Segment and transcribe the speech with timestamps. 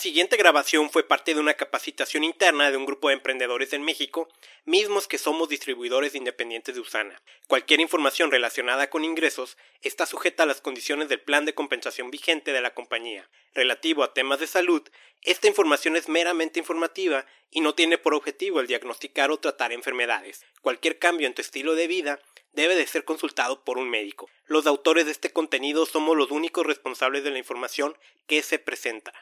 [0.00, 4.28] siguiente grabación fue parte de una capacitación interna de un grupo de emprendedores en México,
[4.64, 7.20] mismos que somos distribuidores independientes de Usana.
[7.46, 12.52] Cualquier información relacionada con ingresos está sujeta a las condiciones del plan de compensación vigente
[12.52, 13.28] de la compañía.
[13.54, 14.82] Relativo a temas de salud,
[15.22, 20.46] esta información es meramente informativa y no tiene por objetivo el diagnosticar o tratar enfermedades.
[20.62, 22.20] Cualquier cambio en tu estilo de vida
[22.52, 24.30] debe de ser consultado por un médico.
[24.46, 27.96] Los autores de este contenido somos los únicos responsables de la información
[28.26, 29.12] que se presenta.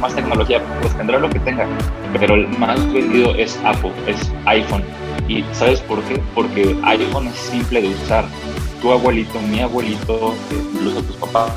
[0.00, 1.68] Más tecnología, pues tendrá lo que tenga,
[2.18, 4.82] pero el más vendido es Apple, es iPhone.
[5.28, 6.20] ¿Y sabes por qué?
[6.34, 8.24] Porque iPhone es simple de usar.
[8.80, 11.52] Tu abuelito, mi abuelito, incluso tus papás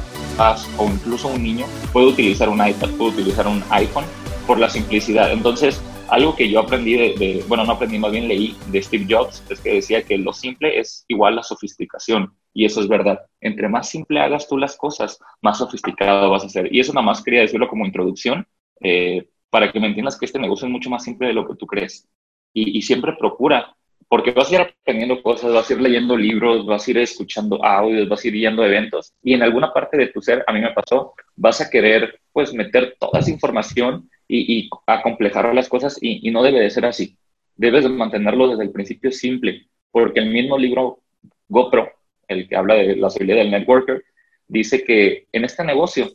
[0.77, 4.05] o incluso un niño puede utilizar un iPad, puede utilizar un iPhone
[4.45, 5.31] por la simplicidad.
[5.31, 9.43] Entonces, algo que yo aprendí de, bueno, no aprendí, más bien leí de Steve Jobs,
[9.49, 12.33] es que decía que lo simple es igual a sofisticación.
[12.53, 13.25] Y eso es verdad.
[13.41, 16.73] Entre más simple hagas tú las cosas, más sofisticado vas a ser.
[16.73, 18.47] Y eso nada más quería decirlo como introducción,
[18.81, 21.55] eh, para que me entiendas que este negocio es mucho más simple de lo que
[21.55, 22.07] tú crees.
[22.53, 23.75] Y, y, siempre procura,
[24.07, 27.63] porque vas a ir aprendiendo cosas, vas a ir leyendo libros, vas a ir escuchando
[27.63, 29.13] audios, vas a ir yendo a eventos.
[29.23, 32.53] Y en alguna parte de tu ser, a mí me pasó, vas a querer pues
[32.53, 36.85] meter toda esa información y, y acomplejar las cosas y, y no debe de ser
[36.85, 37.17] así.
[37.55, 40.99] Debes de mantenerlo desde el principio simple, porque el mismo libro
[41.47, 41.91] GoPro
[42.33, 44.03] el que habla de la habilidad del networker,
[44.47, 46.11] dice que en este negocio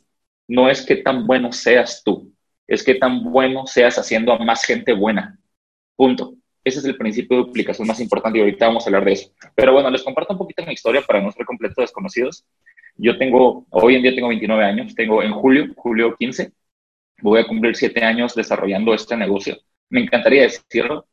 [0.46, 2.32] no es que tan bueno seas tú,
[2.66, 5.38] es que tan bueno seas haciendo a más gente buena.
[5.96, 6.34] Punto.
[6.64, 9.30] Ese es el principio de duplicación más importante y ahorita vamos a hablar de eso.
[9.54, 12.44] Pero bueno, les comparto un poquito mi historia para no ser completo desconocidos.
[12.96, 16.52] Yo tengo, hoy en día tengo 29 años, tengo en julio, julio 15,
[17.22, 19.56] voy a cumplir 7 años desarrollando este negocio.
[19.88, 21.06] Me encantaría decirlo,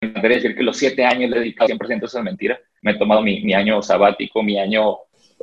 [0.00, 2.92] me encantaría decir que los 7 años le he dedicado 100% eso es mentira, me
[2.92, 4.98] he tomado mi, mi, año sabático, mi año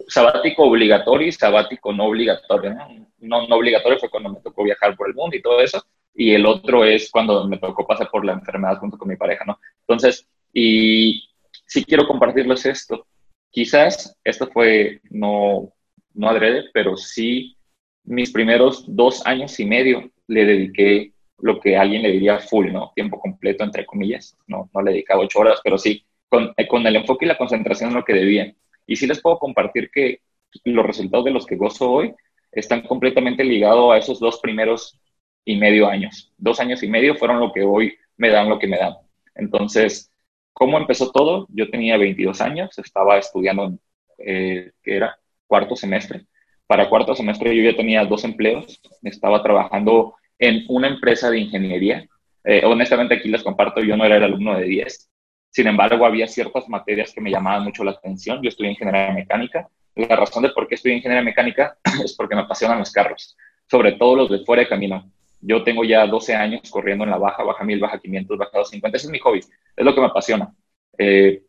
[0.08, 2.76] sabático obligatorio y sabático no obligatorio.
[3.20, 3.48] ¿no?
[3.48, 3.56] ¿no?
[3.56, 6.86] obligatorio fue cuando me tocó viajar por el mundo y todo eso, y el otro
[6.86, 9.60] es cuando me tocó pasar por la enfermedad junto con mi pareja, ¿no?
[9.82, 11.30] Entonces, y
[11.66, 13.08] sí quiero compartirles esto.
[13.50, 15.74] Quizás esto fue no,
[16.14, 17.58] no adrede, pero sí
[18.04, 22.92] mis primeros dos años y medio le dediqué lo que alguien le diría full, ¿no?
[22.94, 24.38] Tiempo completo, entre comillas.
[24.46, 27.38] No, no le dedicaba ocho horas, pero sí con, eh, con, el enfoque y la
[27.38, 28.56] concentración en lo que debían.
[28.88, 30.22] Y sí les puedo compartir que
[30.64, 32.14] los resultados de los que gozo hoy
[32.54, 34.98] están completamente ligados a esos dos primeros
[35.44, 36.32] y medio años.
[36.38, 38.94] Dos años y medio fueron lo que hoy me dan lo que me dan.
[39.36, 40.10] Entonces,
[40.54, 41.48] ¿cómo empezó todo?
[41.50, 43.78] Yo tenía 22 años, estaba estudiando,
[44.18, 46.26] eh, que era cuarto semestre.
[46.66, 52.08] Para cuarto semestre yo ya tenía dos empleos, estaba trabajando en una empresa de ingeniería.
[52.46, 55.11] Eh, honestamente aquí les comparto, yo no era el alumno de 10,
[55.52, 58.42] sin embargo, había ciertas materias que me llamaban mucho la atención.
[58.42, 59.70] Yo estudié ingeniería mecánica.
[59.96, 63.38] La razón de por qué estudié ingeniería mecánica es porque me apasionan los carros,
[63.70, 65.12] sobre todo los de fuera de camino.
[65.42, 68.98] Yo tengo ya 12 años corriendo en la baja, baja 1000, baja 500, baja 250.
[68.98, 70.54] Ese es mi hobby, es lo que me apasiona.
[70.98, 71.44] Eh,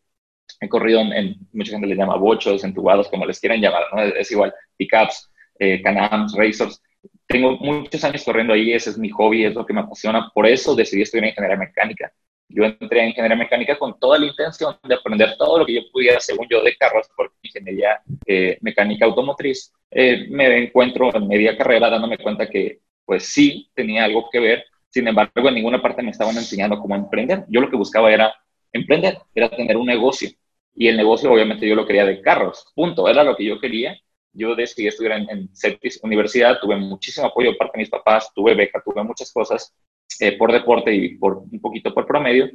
[0.59, 3.83] he corrido en, mucha gente le llama bochos, entubados, como les quieran llamar,
[4.17, 6.81] es, igual, pickups, eh, canams, racers.
[7.25, 10.29] Tengo muchos años corriendo ahí, ese es mi hobby, es lo que me apasiona.
[10.33, 12.11] Por eso decidí estudiar ingeniería mecánica
[12.49, 15.81] yo entré en ingeniería mecánica con toda la intención de aprender todo lo que yo
[15.91, 19.73] pudiera, según yo, de carros, porque ingeniería eh, mecánica automotriz.
[19.89, 24.65] Eh, me encuentro en media carrera dándome cuenta que, pues sí, tenía algo que ver.
[24.89, 27.45] Sin embargo, en ninguna parte me estaban enseñando cómo emprender.
[27.49, 28.33] Yo lo que buscaba era
[28.71, 30.29] emprender, era tener un negocio.
[30.75, 32.71] Y el negocio, obviamente, yo lo quería de carros.
[32.75, 33.07] Punto.
[33.07, 33.97] Era lo que yo quería.
[34.31, 38.31] Yo decidí estudiar en, en CETIS Universidad, tuve muchísimo apoyo por parte de mis papás,
[38.33, 39.75] tuve beca, tuve muchas cosas
[40.19, 42.49] eh, por deporte y por un poquito por promedio,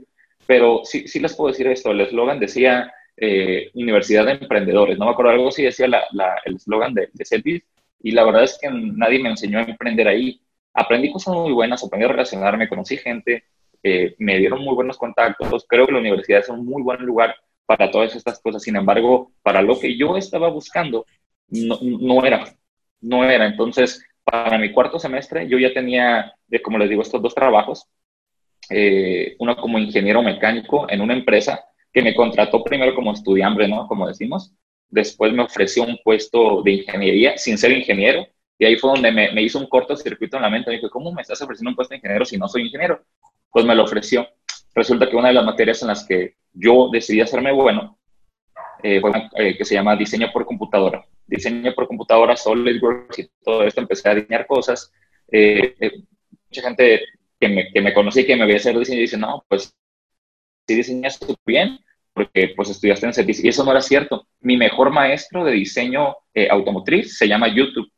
[0.46, 5.06] pero sí, sí les puedo decir esto, el eslogan decía eh, Universidad de Emprendedores, no
[5.06, 7.62] me acuerdo algo así, decía el eslogan de, de CETIS,
[8.02, 10.40] y la verdad es que nadie me enseñó a emprender ahí.
[10.72, 13.44] Aprendí cosas muy buenas, aprendí a relacionarme, conocí gente,
[13.82, 17.34] eh, me dieron muy buenos contactos, creo que la universidad es un muy buen lugar
[17.66, 21.04] para todas estas cosas, sin embargo, para lo que yo estaba buscando,
[21.48, 22.44] no, no era,
[23.00, 23.46] no era.
[23.46, 27.86] Entonces, para mi cuarto semestre yo ya tenía, como les digo, estos dos trabajos.
[28.70, 33.86] Eh, uno como ingeniero mecánico en una empresa que me contrató primero como estudiante, ¿no?
[33.86, 34.52] Como decimos.
[34.90, 38.26] Después me ofreció un puesto de ingeniería sin ser ingeniero.
[38.58, 40.70] Y ahí fue donde me, me hizo un cortocircuito en la mente.
[40.70, 43.02] Me dije, ¿cómo me estás ofreciendo un puesto de ingeniero si no soy ingeniero?
[43.50, 44.26] Pues me lo ofreció.
[44.74, 47.98] Resulta que una de las materias en las que yo decidí hacerme bueno
[48.82, 53.62] eh, fue eh, que se llama diseño por computadora diseño por computadora, SolidWorks y todo
[53.62, 54.92] esto, empecé a diseñar cosas
[55.30, 55.92] eh, eh,
[56.48, 57.02] mucha gente
[57.38, 59.74] que me, que me conocía y que me veía hacer diseño dice, no, pues
[60.66, 61.78] sí diseñas bien,
[62.12, 63.44] porque pues estudiaste en servicio.
[63.44, 64.26] Y eso no era cierto.
[64.40, 67.90] Mi mejor maestro de diseño eh, automotriz se llama YouTube.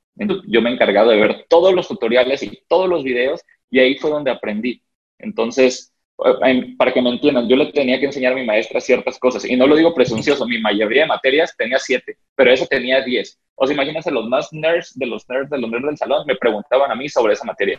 [0.47, 3.41] yo me he encargado de ver todos los tutoriales y todos los videos
[3.71, 4.83] y ahí fue donde aprendí.
[5.19, 5.90] Entonces,
[6.27, 9.45] eh, para que me entiendan, yo le tenía que enseñar a mi maestra ciertas cosas
[9.45, 13.39] y no lo digo presuncioso, mi mayoría de materias tenía siete, pero eso tenía diez.
[13.55, 16.37] O sea, imagínense, los más nerds de los nerds de los nerds del salón me
[16.37, 17.79] preguntaban a mí sobre esa materia.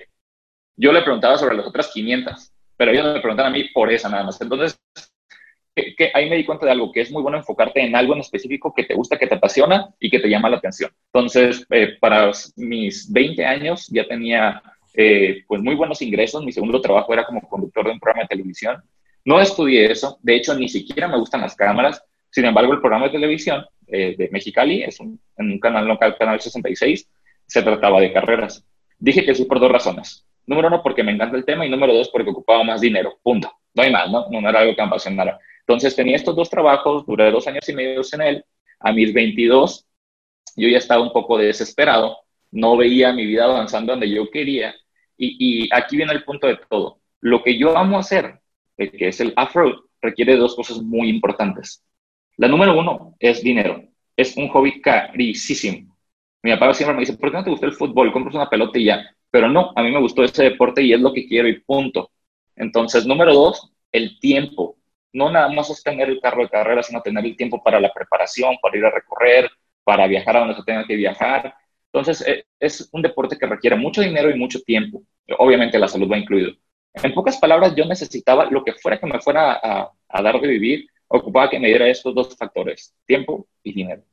[0.76, 4.10] Yo le preguntaba sobre las otras 500, pero ellos me preguntaban a mí por esa
[4.10, 4.40] nada más.
[4.42, 4.80] Entonces,
[5.76, 8.20] que, ahí me di cuenta de algo, que es muy bueno enfocarte en algo en
[8.20, 10.92] específico que te gusta, que te apasiona y que te llama la atención.
[11.14, 14.62] Entonces, eh, para mis 20 años ya tenía
[14.94, 16.44] eh, pues muy buenos ingresos.
[16.44, 18.84] Mi segundo trabajo era como conductor de un programa de televisión.
[19.24, 22.04] No estudié eso, de hecho ni siquiera me gustan las cámaras.
[22.30, 26.16] Sin embargo, el programa de televisión eh, de Mexicali es un, en un canal local,
[26.18, 27.08] Canal 66,
[27.46, 28.66] se trataba de carreras.
[28.98, 30.26] Dije que sí por dos razones.
[30.46, 33.20] Número uno, porque me encanta el tema y número dos, porque ocupaba más dinero.
[33.22, 33.52] Punto.
[33.74, 34.28] No hay más, ¿no?
[34.30, 35.40] No era algo que me apasionara.
[35.62, 38.46] Entonces tenía estos dos trabajos, duré dos años y medio en él.
[38.80, 39.86] A mis 22,
[40.56, 42.18] yo ya estaba un poco desesperado,
[42.52, 44.76] no veía mi vida avanzando donde yo quería.
[45.24, 47.00] Y, aquí viene el punto de todo.
[47.20, 48.40] Lo que yo amo hacer,
[48.78, 51.84] eh, que es el afro, requiere dos cosas muy importantes.
[52.38, 53.84] La número uno es dinero.
[54.18, 55.96] Es un hobby carísimo.
[56.42, 58.12] Mi papá siempre me dice, ¿por qué no te gusta el fútbol?
[58.12, 59.16] Compras una pelota y ya.
[59.30, 62.12] Pero no, a mí me gustó ese deporte y es lo que quiero y punto.
[62.56, 64.78] Entonces, número dos, el tiempo
[65.14, 67.94] no nada más es tener el carro de carrera, sino tener el tiempo para la
[67.94, 69.50] preparación, para ir a recorrer,
[69.84, 71.54] para viajar a donde se tenga que viajar.
[71.94, 75.04] Entonces, eh, es un deporte que requiere mucho dinero y mucho tiempo.
[75.38, 76.54] Obviamente la salud va incluido.
[76.94, 80.48] En pocas palabras, yo necesitaba lo que fuera que me fuera a, a dar de
[80.48, 84.04] vivir, ocupaba que me diera estos dos factores, tiempo y dinero.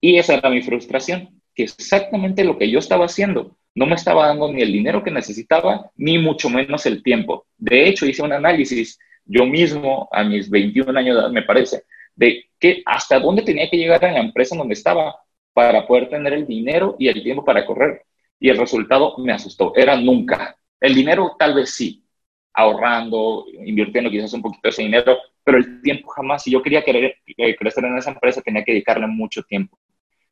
[0.00, 4.26] Y esa era mi frustración, que exactamente lo que yo estaba haciendo no me estaba
[4.26, 7.46] dando ni el dinero que necesitaba, ni mucho menos el tiempo.
[7.56, 11.84] De hecho, hice un análisis yo mismo a mis 21 años de edad, me parece,
[12.14, 15.16] de que hasta dónde tenía que llegar en la empresa donde estaba
[15.52, 18.02] para poder tener el dinero y el tiempo para correr.
[18.38, 20.56] Y el resultado me asustó, era nunca.
[20.80, 22.04] El dinero tal vez sí,
[22.52, 26.42] ahorrando, invirtiendo quizás un poquito de ese dinero, pero el tiempo jamás.
[26.42, 29.78] Si yo quería querer, eh, crecer en esa empresa, tenía que dedicarle mucho tiempo.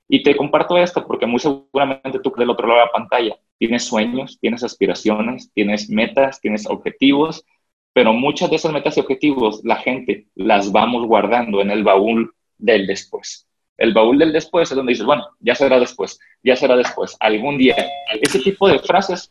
[0.08, 3.84] Y te comparto esto porque muy seguramente tú del otro lado de la pantalla tienes
[3.84, 7.44] sueños, tienes aspiraciones, tienes metas, tienes objetivos
[7.92, 12.34] pero muchas de esas metas y objetivos la gente las vamos guardando en el baúl
[12.58, 13.48] del después.
[13.80, 17.56] El baúl del después es donde dices, bueno, ya será después, ya será después, algún
[17.56, 17.74] día.
[18.20, 19.30] Ese tipo de frases,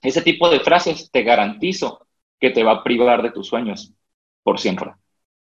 [0.00, 2.06] ese tipo de frases te garantizo
[2.40, 3.92] que te va a privar de tus sueños
[4.42, 4.92] por siempre.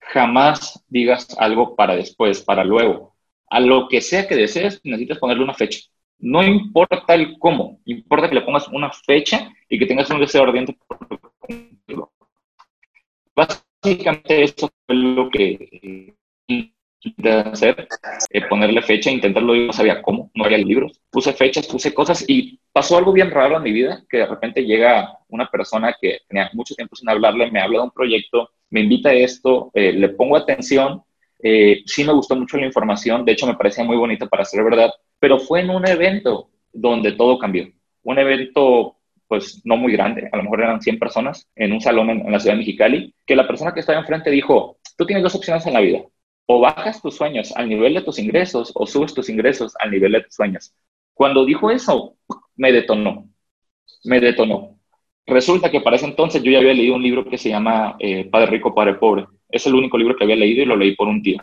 [0.00, 3.14] Jamás digas algo para después, para luego.
[3.48, 5.78] A lo que sea que desees, necesitas ponerle una fecha.
[6.18, 10.42] No importa el cómo, importa que le pongas una fecha y que tengas un deseo
[10.42, 10.98] ardiente por
[13.36, 16.16] Básicamente eso fue lo que
[17.00, 17.88] intenté hacer,
[18.30, 22.24] eh, ponerle fecha, intentarlo, yo no sabía cómo, no había libros, puse fechas, puse cosas
[22.28, 26.20] y pasó algo bien raro en mi vida, que de repente llega una persona que
[26.28, 29.92] tenía mucho tiempo sin hablarle, me habla de un proyecto, me invita a esto, eh,
[29.92, 31.02] le pongo atención,
[31.42, 34.64] eh, sí me gustó mucho la información, de hecho me parecía muy bonita para ser
[34.64, 37.68] verdad, pero fue en un evento donde todo cambió,
[38.02, 38.96] un evento
[39.28, 42.38] pues no muy grande, a lo mejor eran 100 personas en un salón en, la
[42.38, 45.72] ciudad de Mexicali, que la persona que estaba enfrente dijo, tú tienes dos opciones en
[45.72, 46.02] la vida,
[46.46, 50.12] o bajas tus sueños al nivel de tus ingresos o subes tus ingresos al nivel
[50.12, 50.74] de tus sueños.
[51.14, 52.16] Cuando dijo eso,
[52.56, 53.28] me detonó,
[54.04, 54.78] me detonó.
[55.26, 58.26] Resulta que para ese entonces yo ya había leído un libro que se llama eh,
[58.30, 59.26] Padre Rico, Padre Pobre.
[59.48, 61.38] Es el único libro que había leído y lo leí por un tío,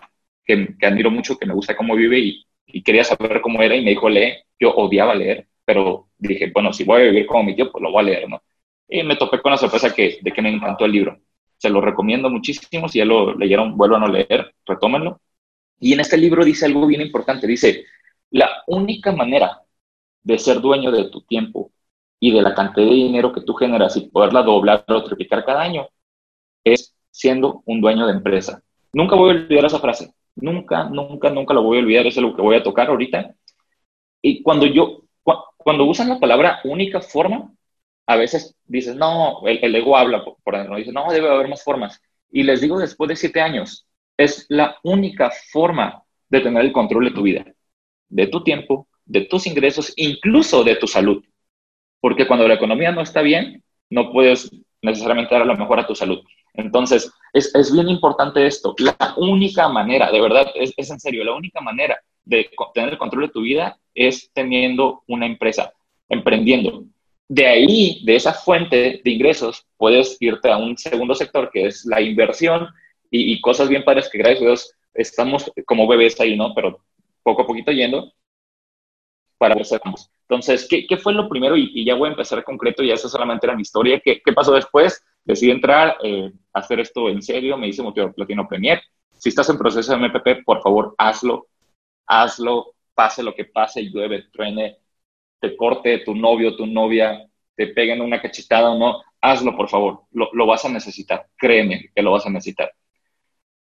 [0.45, 3.75] que, que admiro mucho, que me gusta cómo vive y, y quería saber cómo era
[3.75, 4.33] y me dijo, lee.
[4.59, 7.91] Yo odiaba leer, pero dije, bueno, si voy a vivir como mi tío, pues lo
[7.91, 8.41] voy a leer, ¿no?
[8.87, 11.19] Y me topé con la sorpresa de que me encantó el libro.
[11.63, 12.89] Se lo recomiendo muchísimo.
[12.89, 15.21] Si ya lo leyeron, vuelvan a leer, retómenlo.
[15.79, 17.47] Y en este libro dice algo bien importante.
[17.47, 17.85] Dice,
[18.31, 19.61] la única manera
[20.23, 21.71] de ser dueño de tu tiempo
[22.19, 25.61] y de la cantidad de dinero que tú generas y poderla doblar o triplicar cada
[25.61, 25.87] año
[26.65, 28.61] es siendo un dueño de empresa.
[28.91, 30.13] Nunca voy a olvidar esa frase.
[30.35, 32.05] Nunca, nunca, nunca lo voy a olvidar.
[32.05, 33.33] Eso es lo que voy a tocar ahorita.
[34.21, 34.99] Y cuando yo
[35.55, 37.53] cuando usan la palabra única forma,
[38.05, 42.01] a veces dices, no, el, ego habla por, dentro, dice, no, debe haber más formas.
[42.31, 47.05] Y les digo, después de siete años, es la única forma de tener el control
[47.05, 47.45] de tu vida,
[48.09, 51.23] de tu tiempo, de tus ingresos, incluso de tu salud.
[51.99, 55.95] Porque cuando la economía no está bien, no puedes necesariamente dar lo mejor a tu
[55.95, 56.21] salud.
[56.53, 58.75] Entonces, es, es bien importante esto.
[58.79, 62.97] La única manera, de verdad, es, es en serio, la única manera de tener el
[62.97, 65.73] control de tu vida es teniendo una empresa,
[66.09, 66.85] emprendiendo.
[67.33, 71.83] De ahí, de esa fuente de ingresos, puedes irte a un segundo sector que es
[71.83, 72.67] la inversión
[73.09, 76.53] y, cosas bien padres que gracias a Dios estamos como bebés ahí, ¿no?
[76.53, 76.79] Pero
[77.23, 78.11] poco a poquito yendo
[79.39, 79.65] para ver
[80.21, 81.57] Entonces, ¿qué, ¿qué, fue lo primero?
[81.57, 83.99] Y, ya voy a empezar concreto, ya eso solamente era mi historia.
[83.99, 85.03] ¿Qué, qué pasó después?
[85.23, 88.81] Decidí entrar, eh, hacer esto en serio, me hice motivo Platino Premier.
[89.17, 91.47] Si estás en proceso de MPP, por favor, hazlo,
[92.07, 94.77] hazlo, pase lo que pase, llueve, truene,
[95.43, 97.21] te corte tu novio, tu novia,
[97.53, 101.89] te peguen una cachetada o no, hazlo, por favor, lo, lo vas a necesitar, créeme
[101.93, 102.71] que lo vas a necesitar.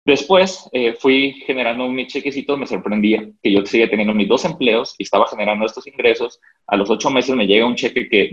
[0.05, 4.95] Después eh, fui generando mis chequecitos, me sorprendía que yo seguía teniendo mis dos empleos
[4.97, 6.39] y estaba generando estos ingresos.
[6.67, 8.29] A los ocho meses me llega un cheque que,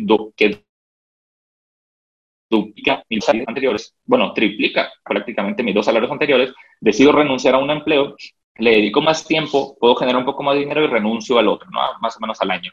[2.48, 6.54] duplica mis salarios anteriores, bueno, triplica prácticamente mis dos salarios anteriores.
[6.80, 8.14] Decido renunciar a un empleo,
[8.58, 11.68] le dedico más tiempo, puedo generar un poco más de dinero y renuncio al otro,
[11.72, 11.80] ¿no?
[12.00, 12.70] más o menos al año.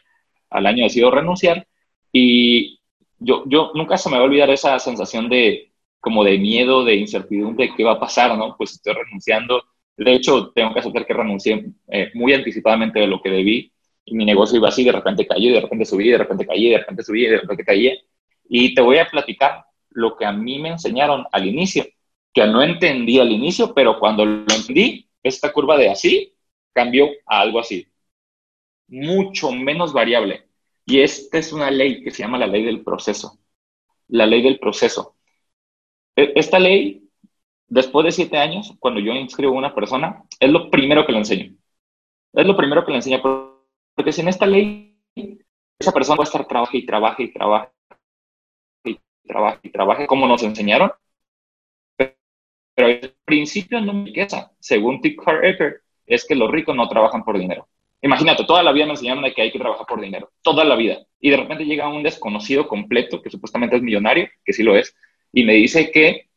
[0.52, 1.66] Al año decido renunciar
[2.12, 2.80] y
[3.18, 6.96] yo, yo nunca se me va a olvidar esa sensación de como de miedo, de
[6.96, 8.56] incertidumbre, qué va a pasar, ¿no?
[8.56, 9.62] Pues estoy renunciando.
[9.96, 13.72] De hecho, tengo que aceptar que renuncié eh, muy anticipadamente de lo que debí
[14.04, 16.78] y mi negocio iba así, de repente cayó, de repente subí, de repente caí, de
[16.78, 18.00] repente subí, de repente caí.
[18.48, 21.84] Y te voy a platicar lo que a mí me enseñaron al inicio,
[22.32, 26.34] que no entendí al inicio, pero cuando lo entendí, esta curva de así
[26.72, 27.86] cambió a algo así,
[28.92, 30.46] mucho menos variable.
[30.84, 33.38] Y esta es una ley que se llama la ley del proceso.
[34.08, 35.16] La ley del proceso.
[36.16, 37.08] E, esta ley,
[37.68, 41.18] después de siete años, cuando yo inscribo a una persona, es lo primero que le
[41.18, 41.56] enseño.
[42.34, 43.20] Es lo primero que le enseño,
[43.94, 44.98] porque sin esta ley,
[45.78, 47.72] esa persona va a estar trabaje y trabaje y trabaje
[48.84, 50.92] y trabaje y trabaje como nos enseñaron.
[51.96, 55.16] Pero el principio no me queda, según T.
[55.42, 57.68] Ecker, es que los ricos no trabajan por dinero.
[58.02, 60.74] Imagínate, toda la vida me enseñaron de que hay que trabajar por dinero, toda la
[60.74, 60.98] vida.
[61.20, 64.94] Y de repente llega un desconocido completo, que supuestamente es millonario, que sí lo es,
[65.32, 66.28] y me dice que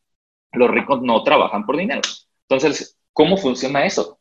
[0.51, 2.01] los ricos no trabajan por dinero.
[2.47, 4.19] Entonces, ¿cómo funciona eso?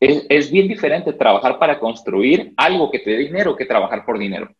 [0.00, 4.52] Es, bien diferente trabajar para construir algo que te dé dinero que trabajar por dinero.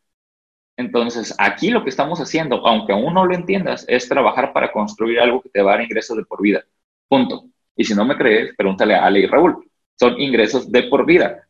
[0.76, 5.21] Entonces, aquí lo que estamos haciendo, aunque aún no lo entiendas, es trabajar para construir
[5.21, 6.64] algo que te va a dar ingresos de por vida.
[7.09, 7.45] Punto.
[7.76, 9.69] Y si no me crees, pregúntale a Ale y Raúl.
[9.99, 11.49] Son ingresos de por vida.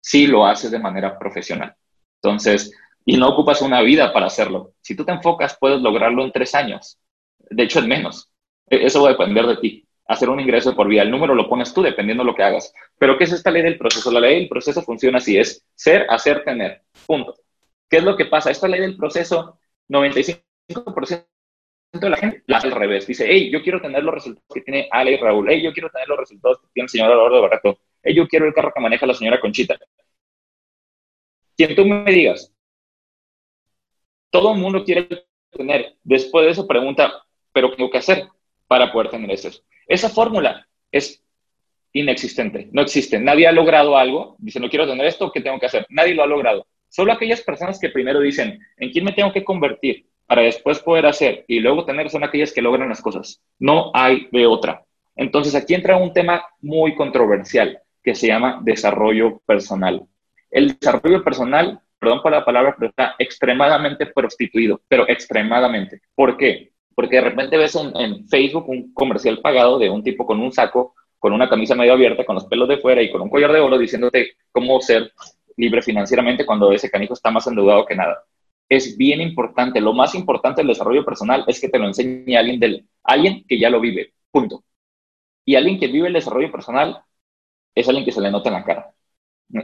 [0.00, 1.74] Si lo haces de manera profesional.
[2.22, 2.72] Entonces,
[3.04, 4.74] y no ocupas una vida para hacerlo.
[4.80, 6.98] Si tú te enfocas, puedes lograrlo en tres años.
[7.38, 8.30] De hecho, en menos.
[8.68, 9.86] E, eso va a depender de ti.
[10.06, 11.02] Hacer un ingreso por vía.
[11.02, 12.72] El número lo pones tú dependiendo de lo que hagas.
[12.98, 14.10] Pero ¿qué es esta ley del proceso?
[14.10, 15.38] La ley del proceso funciona así.
[15.38, 16.82] Es ser, hacer, tener.
[17.06, 17.36] Punto.
[17.88, 18.50] ¿Qué es lo que pasa?
[18.50, 21.26] Esta ley del proceso, 95%
[21.92, 23.06] de la gente la hace al revés.
[23.06, 25.50] Dice, hey, yo quiero tener los resultados que tiene Ale y Raúl.
[25.50, 27.78] Hey, yo quiero tener los resultados que tiene el señor Eduardo Barato.
[28.02, 29.76] Hey, yo quiero el carro que maneja la señora Conchita.
[31.60, 32.50] Quien tú me digas,
[34.30, 35.06] todo el mundo quiere
[35.50, 35.94] tener.
[36.02, 38.28] Después de eso pregunta, ¿pero qué tengo que hacer
[38.66, 39.50] para poder tener eso?
[39.86, 41.22] Esa fórmula es
[41.92, 43.18] inexistente, no existe.
[43.18, 45.86] Nadie ha logrado algo, dice, no quiero tener esto, ¿qué tengo que hacer?
[45.90, 46.66] Nadie lo ha logrado.
[46.88, 51.04] Solo aquellas personas que primero dicen, ¿en quién me tengo que convertir para después poder
[51.04, 53.42] hacer y luego tener son aquellas que logran las cosas.
[53.58, 54.86] No hay de otra.
[55.14, 60.06] Entonces aquí entra un tema muy controversial que se llama desarrollo personal.
[60.50, 66.00] El desarrollo personal perdón por la palabra, pero está extremadamente prostituido, pero extremadamente.
[66.14, 66.72] ¿Por qué?
[66.94, 70.94] Porque de repente ves en, Facebook un comercial pagado de un tipo con un saco,
[71.18, 73.60] con una camisa medio abierta, con los pelos de fuera y con un collar de
[73.60, 75.12] oro diciéndote cómo ser
[75.56, 78.24] libre financieramente cuando ese canijo está más endeudado que nada.
[78.66, 82.58] Es bien importante, lo más importante del desarrollo personal es que te lo enseñe alguien,
[82.58, 84.64] del, alguien que ya lo vive, punto.
[85.44, 87.02] Y alguien que vive el desarrollo personal
[87.74, 88.94] es alguien que se le nota en la cara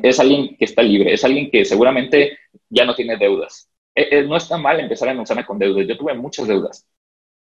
[0.03, 2.39] es alguien que está libre, es alguien que seguramente
[2.69, 3.69] ya no tiene deudas.
[3.95, 5.87] E, e, no está mal empezar a anunciarme con deudas.
[5.87, 6.87] Yo tuve muchas deudas,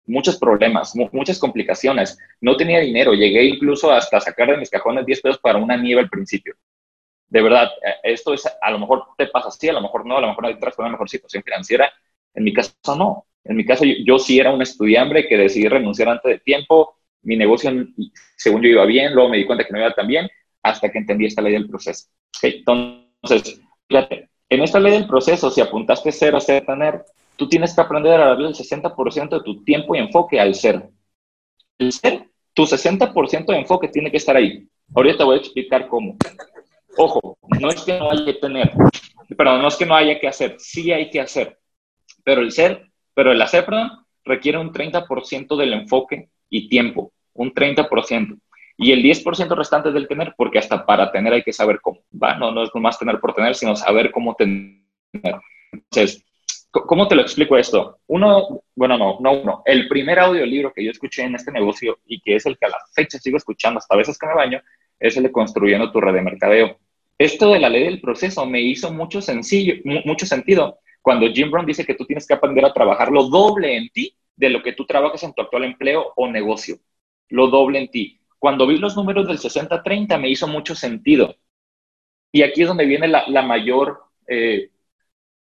[0.05, 2.17] muchos problemas, muchas complicaciones.
[2.41, 6.01] No tenía dinero, llegué incluso hasta sacar de mis cajones 10 pesos para una nieve
[6.01, 6.55] al principio.
[7.27, 7.69] De verdad,
[8.03, 10.27] e, esto es, a lo mejor te pasa así, a lo mejor no, a lo
[10.29, 11.91] mejor entras con una mejor situación financiera.
[12.33, 13.27] En mi caso no.
[13.43, 16.97] En mi caso yo, yo sí era un estudiante que decidí renunciar antes de tiempo.
[17.23, 17.71] Mi negocio,
[18.37, 20.29] según yo, iba bien, luego me di cuenta que no iba tan bien
[20.65, 22.07] hasta que entendí esta ley del proceso.
[22.47, 27.03] Entonces, fíjate, en esta ley del proceso, si apuntaste ser, hacer, tener,
[27.35, 30.89] tú tienes que aprender a darle el 60% de tu tiempo y enfoque al ser.
[31.77, 34.67] El ser, tu 60% de enfoque tiene que estar ahí.
[34.93, 36.15] Ahorita te voy a explicar cómo.
[36.97, 38.71] Ojo, no es que no haya que tener,
[39.37, 41.59] perdón, no es que no haya que hacer, sí hay que hacer.
[42.23, 43.91] Pero el ser, pero el hacer, perdón,
[44.23, 48.39] requiere un 30% del enfoque y tiempo, un 30%.
[48.77, 52.01] Y el 10% restante es del tener, porque hasta para tener hay que saber cómo.
[52.11, 52.35] ¿va?
[52.35, 54.81] No, no es nomás tener por tener, sino saber cómo tener.
[55.71, 56.25] Entonces,
[56.83, 57.99] ¿Cómo te lo explico esto?
[58.07, 59.61] Uno, bueno, no, no uno.
[59.65, 62.69] El primer audiolibro que yo escuché en este negocio y que es el que a
[62.69, 64.61] la fecha sigo escuchando hasta a veces que me baño,
[64.99, 66.77] es el de Construyendo tu red de mercadeo.
[67.17, 71.65] Esto de la ley del proceso me hizo mucho, sencillo, mucho sentido cuando Jim Brown
[71.65, 74.73] dice que tú tienes que aprender a trabajar lo doble en ti de lo que
[74.73, 76.77] tú trabajas en tu actual empleo o negocio.
[77.29, 78.19] Lo doble en ti.
[78.45, 81.35] Cuando vi los números del 60-30 me hizo mucho sentido.
[82.31, 84.69] Y aquí es donde viene la, mayor eh,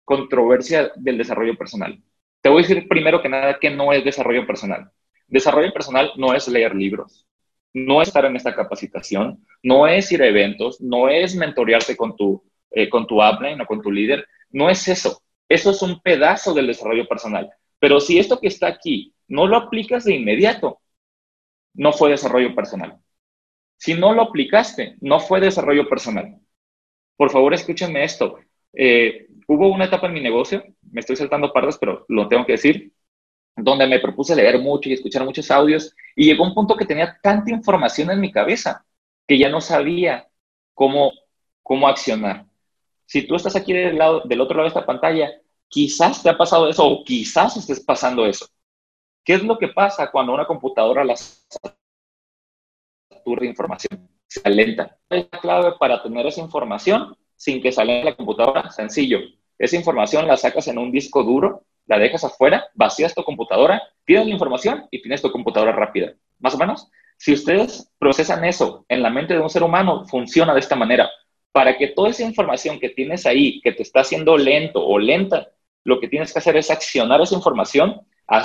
[0.05, 1.99] controversia del desarrollo personal.
[2.43, 4.91] Te voy a decir primero que nada que no es desarrollo personal.
[5.29, 7.27] Desarrollo personal no es leer libros,
[7.73, 12.15] no es estar en esta capacitación, no es ir a eventos, no es mentorearte con
[12.15, 15.23] tu, eh, con tu upline o con tu líder, no es eso.
[15.49, 17.51] Eso es un pedazo del desarrollo personal.
[17.79, 20.81] Pero si esto que está aquí no lo aplicas de inmediato,
[21.75, 22.99] no fue desarrollo personal.
[23.77, 26.39] Si no lo aplicaste, no fue desarrollo personal.
[27.17, 28.39] Por favor, escúchenme esto.
[28.73, 32.53] Eh, hubo una etapa en mi negocio, me estoy saltando partes, pero lo tengo que
[32.53, 32.93] decir,
[33.57, 37.19] donde me propuse leer mucho y escuchar muchos audios y llegó un punto que tenía
[37.23, 38.85] tanta información en mi cabeza
[39.27, 40.29] que ya no sabía
[40.75, 41.13] cómo,
[41.63, 42.47] cómo accionar.
[43.07, 45.31] Si tú estás aquí del, lado, del otro lado de esta pantalla,
[45.69, 48.47] quizás te ha pasado eso o quizás estés pasando eso.
[49.25, 51.77] ¿Qué es lo que pasa cuando una computadora la satura
[53.41, 54.09] de información?
[54.27, 54.99] Se alenta.
[55.09, 58.71] Es la clave para tener esa información sin que salga la computadora.
[58.71, 59.19] Sencillo.
[59.59, 64.27] Esa información la sacas en un disco duro, la dejas afuera, vacías tu computadora, tienes
[64.27, 66.15] la información y tienes tu computadora rápida.
[66.39, 66.89] Más o menos.
[67.19, 71.11] Si ustedes procesan eso en la mente de un ser humano, funciona de esta manera.
[71.53, 75.49] Para que toda esa información que tienes ahí, que te está haciendo lento o lenta,
[75.85, 78.01] lo que tienes que hacer es accionar esa información,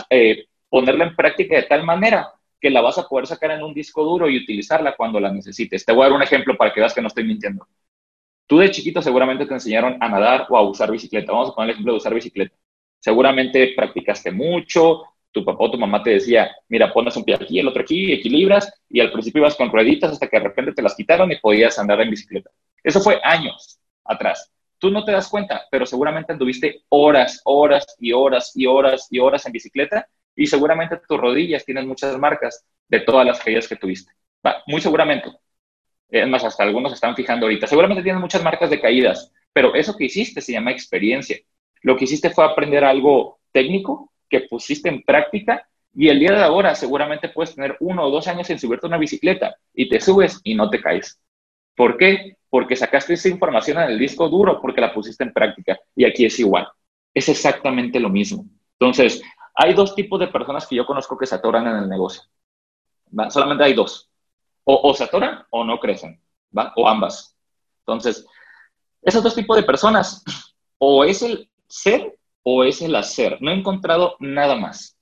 [0.10, 3.74] eh, ponerla en práctica de tal manera que la vas a poder sacar en un
[3.74, 5.86] disco duro y utilizarla cuando la necesites.
[5.86, 7.65] Te voy a dar un ejemplo para que veas que no estoy mintiendo.
[8.46, 11.32] Tú de chiquito seguramente te enseñaron a nadar o a usar bicicleta.
[11.32, 12.53] Vamos a poner el ejemplo de usar bicicleta.
[13.00, 17.57] Seguramente practicaste mucho, tu papá o tu mamá te decía, mira, pones un pie aquí,
[17.57, 20.81] el otro aquí, equilibras, y al principio ibas con rueditas hasta que de repente te
[20.81, 22.50] las quitaron y podías andar en bicicleta.
[22.83, 24.51] Eso fue años atrás.
[24.77, 29.20] Tú no te das cuenta, pero seguramente anduviste horas, horas y horas y horas y
[29.20, 33.75] horas en bicicleta y seguramente tus rodillas tienen muchas marcas de todas las caídas que
[33.75, 34.11] tuviste.
[34.67, 35.31] muy seguramente.
[36.09, 37.67] Es más, hasta algunos están fijando ahorita.
[37.67, 41.37] Seguramente tienes muchas marcas de caídas, pero eso que hiciste se llama experiencia.
[41.81, 46.43] Lo que hiciste fue aprender algo técnico que pusiste en práctica y el día de
[46.43, 50.41] ahora seguramente puedes tener uno o dos años en subirte una bicicleta y te subes
[50.43, 51.19] y no te caes.
[51.75, 52.37] ¿Por qué?
[52.50, 56.25] Porque sacaste esa información en el disco duro porque la pusiste en práctica y aquí
[56.25, 56.67] es igual.
[57.13, 58.45] Es exactamente lo mismo.
[58.79, 59.21] Entonces,
[59.55, 62.24] hay dos tipos de personas que yo conozco que se atoran en el negocio.
[63.29, 64.09] Solamente hay dos.
[64.65, 66.22] O, se atoran o no crecen.
[66.75, 67.37] O ambas.
[67.79, 68.25] Entonces,
[69.01, 70.24] esos dos tipos de personas,
[70.77, 73.37] o es el ser o es el hacer.
[73.41, 74.98] No he encontrado nada más.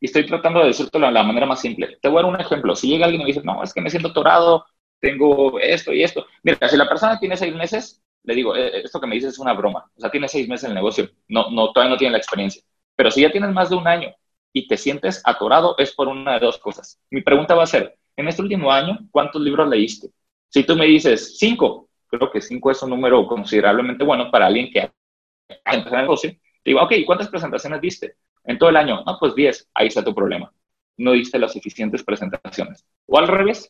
[0.00, 1.96] Y estoy tratando de decírtelo de la manera más simple.
[2.02, 2.74] Te voy a dar un ejemplo.
[2.74, 4.66] Si llega alguien y me dice, no, es que me siento atorado,
[5.00, 6.26] tengo esto y esto.
[6.42, 9.38] Mira, si la persona tiene seis meses, le digo, eh, esto que me dices es
[9.38, 9.90] una broma.
[9.96, 11.08] O sea, tiene seis meses en el negocio.
[11.28, 12.62] No, no, todavía no tiene la experiencia.
[13.02, 14.14] Pero si ya tienes más de un año
[14.52, 17.00] y te sientes atorado, es por una de dos cosas.
[17.10, 20.10] Mi pregunta va a ser, en este último año, ¿cuántos libros leíste?
[20.48, 24.70] Si tú me dices cinco, creo que cinco es un número considerablemente bueno para alguien
[24.70, 26.30] que ha empezado el negocio.
[26.30, 28.14] Te digo, ok, ¿cuántas presentaciones diste?
[28.44, 29.68] En todo el año, no, pues diez.
[29.74, 30.52] ahí está tu problema.
[30.96, 32.86] No diste las suficientes presentaciones.
[33.06, 33.68] O al revés,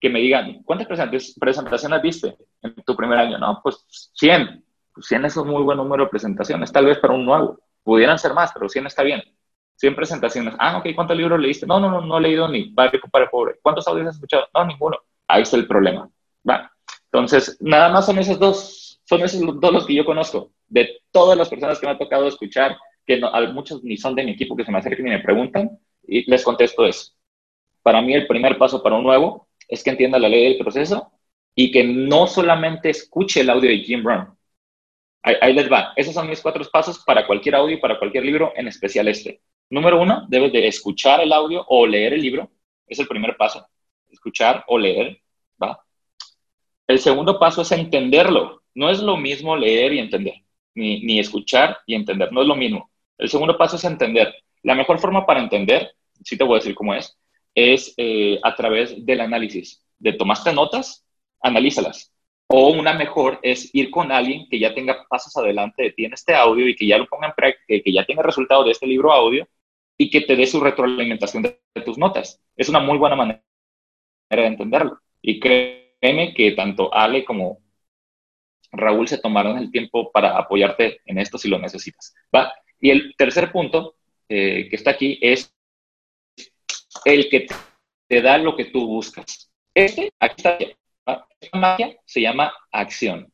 [0.00, 0.86] que me digan, ¿cuántas
[1.38, 3.36] presentaciones diste en tu primer año?
[3.36, 4.64] No, pues 100.
[4.94, 7.60] Pues 100 es un muy buen número de presentaciones, tal vez para un nuevo.
[7.82, 9.22] Pudieran ser más, pero 100 está bien.
[9.76, 10.54] 100 presentaciones.
[10.58, 11.66] Ah, ok, ¿cuántos libros leíste?
[11.66, 13.56] No, no, no, no he leído ni para rico, para pobre.
[13.62, 14.46] ¿Cuántos audios has escuchado?
[14.54, 14.98] No, ninguno.
[15.26, 16.08] Ahí está el problema.
[16.48, 16.70] ¿va?
[17.06, 20.52] Entonces, nada más son esos dos, son esos dos los que yo conozco.
[20.68, 24.24] De todas las personas que me ha tocado escuchar, que no, muchos ni son de
[24.24, 27.12] mi equipo que se me acerquen y me preguntan, y les contesto eso.
[27.82, 31.12] Para mí el primer paso para un nuevo es que entienda la ley del proceso
[31.54, 34.36] y que no solamente escuche el audio de Jim Brown,
[35.22, 35.92] Ahí, les va.
[35.94, 39.40] Esos son mis cuatro pasos para cualquier audio y para cualquier libro, en especial este.
[39.70, 42.50] Número uno, debes de escuchar el audio o leer el libro.
[42.86, 43.64] Es el primer paso.
[44.10, 45.20] Escuchar o leer,
[45.62, 45.80] ¿va?
[46.88, 48.62] El segundo paso es entenderlo.
[48.74, 50.34] No es lo mismo leer y entender,
[50.74, 52.32] ni, ni escuchar y entender.
[52.32, 52.90] No es lo mismo.
[53.16, 54.34] El segundo paso es entender.
[54.62, 57.16] La mejor forma para entender, sí te voy a decir cómo es,
[57.54, 59.84] es eh, a través del análisis.
[59.98, 61.06] De tomaste notas,
[61.40, 62.11] analízalas
[62.54, 66.12] o una mejor es ir con alguien que ya tenga pasos adelante de ti en
[66.12, 68.86] este audio y que ya lo ponga en práctica, que ya tenga resultado de este
[68.86, 69.48] libro audio
[69.96, 72.42] y que te dé su retroalimentación de, tus notas.
[72.54, 73.42] Es una muy buena manera
[74.28, 75.00] de entenderlo.
[75.22, 77.62] Y créeme que tanto Ale como,
[78.70, 82.14] Raúl se tomaron el tiempo para apoyarte en esto si lo necesitas.
[82.34, 82.52] ¿va?
[82.78, 83.96] Y el tercer punto
[84.28, 85.54] eh, que está aquí es
[87.06, 87.46] el que
[88.08, 89.50] te da lo que tú buscas.
[89.74, 90.58] Este, aquí está,
[91.52, 93.32] magia se llama acción.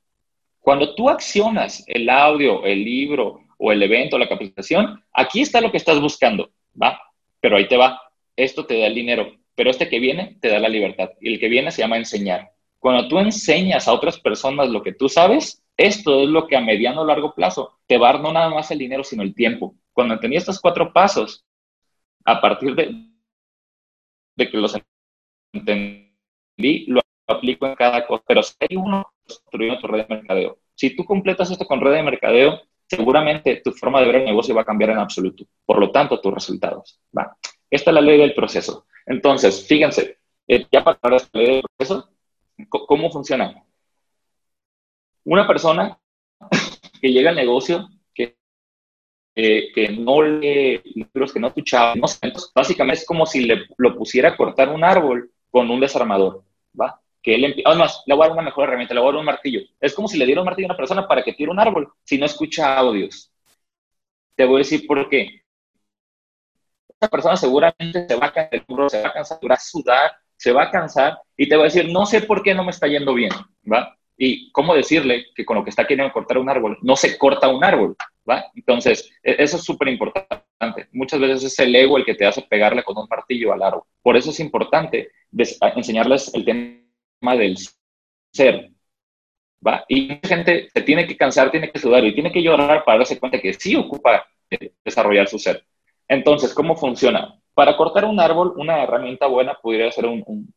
[0.61, 5.71] Cuando tú accionas el audio, el libro o el evento, la capacitación, aquí está lo
[5.71, 7.01] que estás buscando, ¿va?
[7.40, 8.01] Pero ahí te va.
[8.37, 11.11] Esto te da el dinero, pero este que viene te da la libertad.
[11.21, 12.53] Y el que viene se llama enseñar.
[12.79, 16.61] Cuando tú enseñas a otras personas lo que tú sabes, esto es lo que a
[16.61, 19.35] mediano o largo plazo te va a dar no nada más el dinero, sino el
[19.35, 19.75] tiempo.
[19.92, 21.44] Cuando entendí estos cuatro pasos,
[22.25, 23.09] a partir de,
[24.37, 24.77] que los
[25.53, 28.25] entendí, lo aplico en cada cosa.
[28.27, 31.93] Pero si hay uno construyendo tu red de mercadeo, si tú completas esto con red
[31.93, 35.45] de mercadeo, seguramente tu forma de ver el negocio va a cambiar en absoluto.
[35.64, 37.01] Por lo tanto, tus resultados.
[37.17, 37.37] ¿va?
[37.71, 38.87] Esta es la ley del proceso.
[39.07, 42.09] Entonces, fíjense, eh, ya para la ley del proceso,
[42.69, 43.64] ¿Cómo funciona?
[45.25, 45.99] Una persona
[47.01, 48.37] que llega al negocio, que,
[49.35, 52.07] que no lee libros, que no escuchaba, no
[52.55, 56.43] básicamente es como si le, lo pusiera a cortar un árbol con un desarmador,
[56.79, 57.01] ¿va?
[57.29, 59.27] Que él además, le voy a dar una mejor herramienta, le voy a dar un
[59.27, 59.61] martillo.
[59.79, 61.93] Es como si le diera un martillo a una persona para que tire un árbol,
[62.03, 63.31] si no escucha audios.
[64.35, 65.43] Te voy a decir por qué.
[66.88, 70.53] Esa persona seguramente se va a cansar, se va a cansar, va a sudar, se
[70.53, 72.87] va a cansar y te va a decir, no sé por qué no me está
[72.87, 73.33] yendo bien,
[73.71, 73.95] ¿va?
[74.17, 77.49] Y cómo decirle que con lo que está queriendo cortar un árbol, no se corta
[77.49, 77.95] un árbol,
[78.27, 78.47] ¿va?
[78.55, 80.88] Entonces, e-, eso es súper importante.
[80.93, 83.83] Muchas veces es el ego el que te hace pegarle con un martillo al árbol.
[84.01, 85.11] Por eso es importante
[85.77, 86.88] enseñarles el tema
[87.20, 87.57] del
[88.33, 88.70] ser,
[89.66, 89.85] ¿va?
[89.88, 93.18] Y gente se tiene que cansar, tiene que sudar y tiene que llorar para darse
[93.18, 94.26] cuenta que sí ocupa
[94.85, 95.64] desarrollar su ser.
[96.07, 97.35] Entonces, ¿cómo funciona?
[97.54, 100.54] Para cortar un árbol, una herramienta buena podría ser un, un,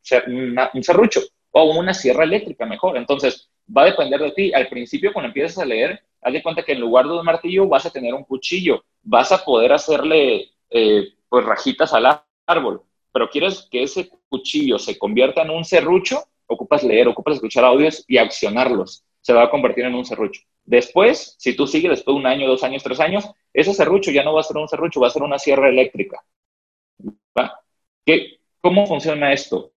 [0.73, 1.21] un serrucho
[1.51, 2.95] o una sierra eléctrica mejor.
[2.95, 4.53] Entonces, va a depender de ti.
[4.53, 7.67] Al principio, cuando empiezas a leer, haz de cuenta que en lugar de un martillo
[7.67, 8.83] vas a tener un cuchillo.
[9.01, 12.83] Vas a poder hacerle eh, pues rajitas al árbol.
[13.11, 18.03] Pero quieres que ese cuchillo se convierta en un serrucho, ocupas leer, ocupas escuchar audios
[18.07, 19.03] y accionarlos.
[19.21, 20.41] Se va a convertir en un serrucho.
[20.65, 24.23] Después, si tú sigues después de un año, dos años, tres años, ese serrucho ya
[24.23, 26.23] no va a ser un serrucho, va a ser una sierra eléctrica.
[28.05, 29.73] ¿Qué, ¿Cómo funciona esto?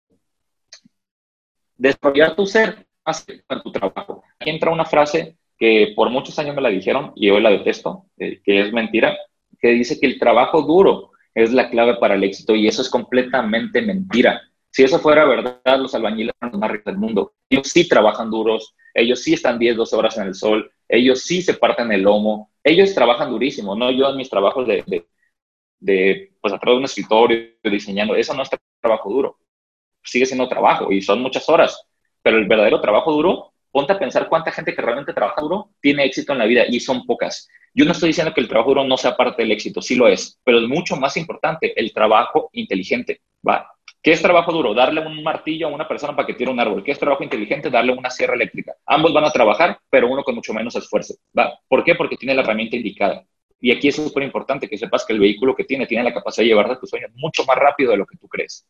[1.77, 4.23] Desarrollar tu ser hace tu trabajo.
[4.39, 8.05] Aquí entra una frase que por muchos años me la dijeron y hoy la detesto,
[8.17, 9.17] eh, que es mentira,
[9.59, 12.89] que dice que el trabajo duro es la clave para el éxito y eso es
[12.89, 14.41] completamente mentira.
[14.73, 17.33] Si eso fuera verdad, los albañiles son los más ricos del mundo.
[17.47, 21.43] Ellos sí trabajan duros, ellos sí están 10, 12 horas en el sol, ellos sí
[21.43, 25.05] se parten el lomo, ellos trabajan durísimo, no yo en mis trabajos de,
[25.79, 28.49] de, pues atrás de un escritorio, diseñando, eso no es
[28.81, 29.37] trabajo duro.
[30.03, 31.85] Sigue siendo trabajo y son muchas horas,
[32.23, 36.03] pero el verdadero trabajo duro, ponte a pensar cuánta gente que realmente trabaja duro tiene
[36.03, 37.47] éxito en la vida y son pocas.
[37.75, 40.07] Yo no estoy diciendo que el trabajo duro no sea parte del éxito, sí lo
[40.07, 43.69] es, pero es mucho más importante el trabajo inteligente, ¿va?
[44.03, 44.73] ¿Qué es trabajo duro?
[44.73, 46.83] Darle un martillo a una persona para que tire un árbol.
[46.83, 47.69] ¿Qué es trabajo inteligente?
[47.69, 48.75] Darle una sierra eléctrica.
[48.85, 51.15] Ambos van a trabajar, pero uno con mucho menos esfuerzo.
[51.69, 51.95] ¿Por qué?
[51.95, 53.23] Porque tiene la herramienta indicada.
[53.61, 56.43] Y aquí es súper importante que sepas que el vehículo que tiene tiene la capacidad
[56.43, 58.67] de llevarte a tus sueños mucho más rápido de lo que tú crees.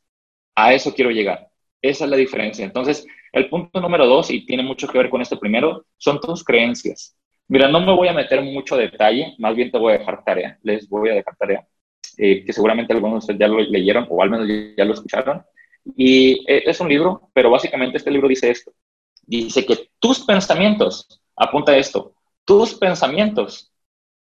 [0.53, 1.49] A eso quiero llegar.
[1.81, 2.63] Esa es la diferencia.
[2.63, 6.43] Entonces, el punto número dos, y tiene mucho que ver con esto primero, son tus
[6.43, 7.17] creencias.
[7.47, 10.59] Mira, no me voy a meter mucho detalle, más bien te voy a dejar tarea,
[10.61, 11.67] les voy a dejar tarea,
[12.17, 14.47] eh, que seguramente algunos de ustedes ya lo leyeron o al menos
[14.77, 15.43] ya lo escucharon.
[15.95, 18.73] Y eh, es un libro, pero básicamente este libro dice esto.
[19.25, 23.71] Dice que tus pensamientos, apunta esto, tus pensamientos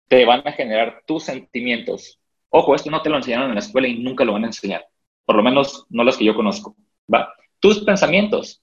[0.08, 2.20] te van a generar tus sentimientos.
[2.50, 4.86] Ojo, esto no te lo enseñaron en la escuela y nunca lo van a enseñar.
[5.24, 6.76] Por lo menos no los que yo conozco.
[7.12, 7.32] ¿va?
[7.58, 8.62] Tus pensamientos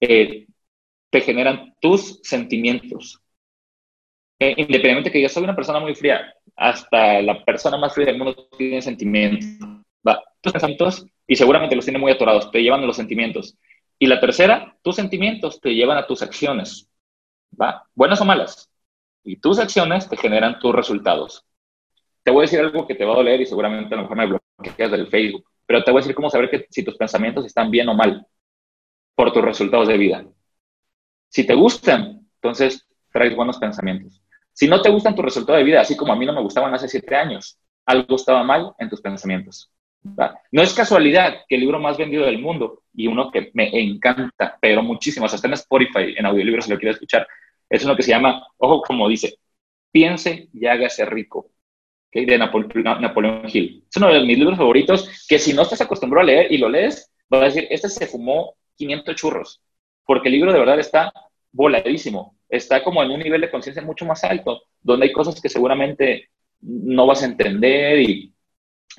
[0.00, 0.46] eh,
[1.10, 3.20] te generan tus sentimientos.
[4.38, 8.18] Eh, independientemente que yo soy una persona muy fría, hasta la persona más fría del
[8.18, 9.46] mundo tiene sentimientos.
[10.40, 13.56] Tus pensamientos, y seguramente los tiene muy atorados, te llevan a los sentimientos.
[13.98, 16.88] Y la tercera, tus sentimientos te llevan a tus acciones.
[17.60, 17.84] ¿va?
[17.94, 18.70] Buenas o malas
[19.26, 21.44] y tus acciones te generan tus resultados.
[22.22, 24.16] Te voy a decir algo que te va a doler y seguramente a lo mejor
[24.16, 27.44] me bloqueas del Facebook, pero te voy a decir cómo saber que, si tus pensamientos
[27.44, 28.24] están bien o mal
[29.16, 30.24] por tus resultados de vida.
[31.28, 34.22] Si te gustan, entonces traes buenos pensamientos.
[34.56, 36.72] Si no te gustan tus resultados de vida, así como a mí no me gustaban
[36.72, 39.70] hace siete años, algo estaba mal en tus pensamientos.
[40.50, 44.56] No es casualidad que el libro más vendido del mundo y uno que me encanta,
[44.58, 47.28] pero muchísimo, hasta en Spotify, en audiolibros, si lo quieres escuchar,
[47.68, 49.38] es uno que se llama, ojo como dice,
[49.92, 51.50] piense y hágase rico,
[52.10, 53.84] de Napoleón Hill.
[53.90, 56.70] Es uno de mis libros favoritos que si no estás acostumbrado a leer y lo
[56.70, 59.60] lees, vas a decir, este se fumó 500 churros,
[60.06, 61.12] porque el libro de verdad está
[61.52, 62.35] voladísimo.
[62.48, 66.30] Está como en un nivel de conciencia mucho más alto, donde hay cosas que seguramente
[66.60, 68.32] no vas a entender y,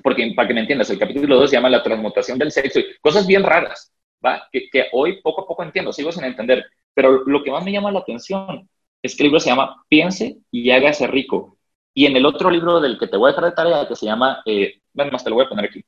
[0.03, 2.85] porque para que me entiendas, el capítulo 2 se llama la transmutación del sexo y
[3.01, 3.93] cosas bien raras,
[4.25, 4.47] ¿va?
[4.51, 7.71] Que, que hoy poco a poco entiendo, sigo sin entender, pero lo que más me
[7.71, 8.69] llama la atención
[9.01, 11.57] es que el libro se llama Piense y hágase rico.
[11.93, 14.05] Y en el otro libro del que te voy a dejar de tarea, que se
[14.05, 15.83] llama, eh, más te lo voy a poner aquí,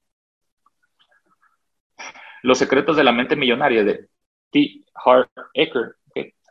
[2.41, 4.07] Los secretos de la mente millonaria de
[4.51, 4.83] T.
[4.93, 5.95] Hart Ecker.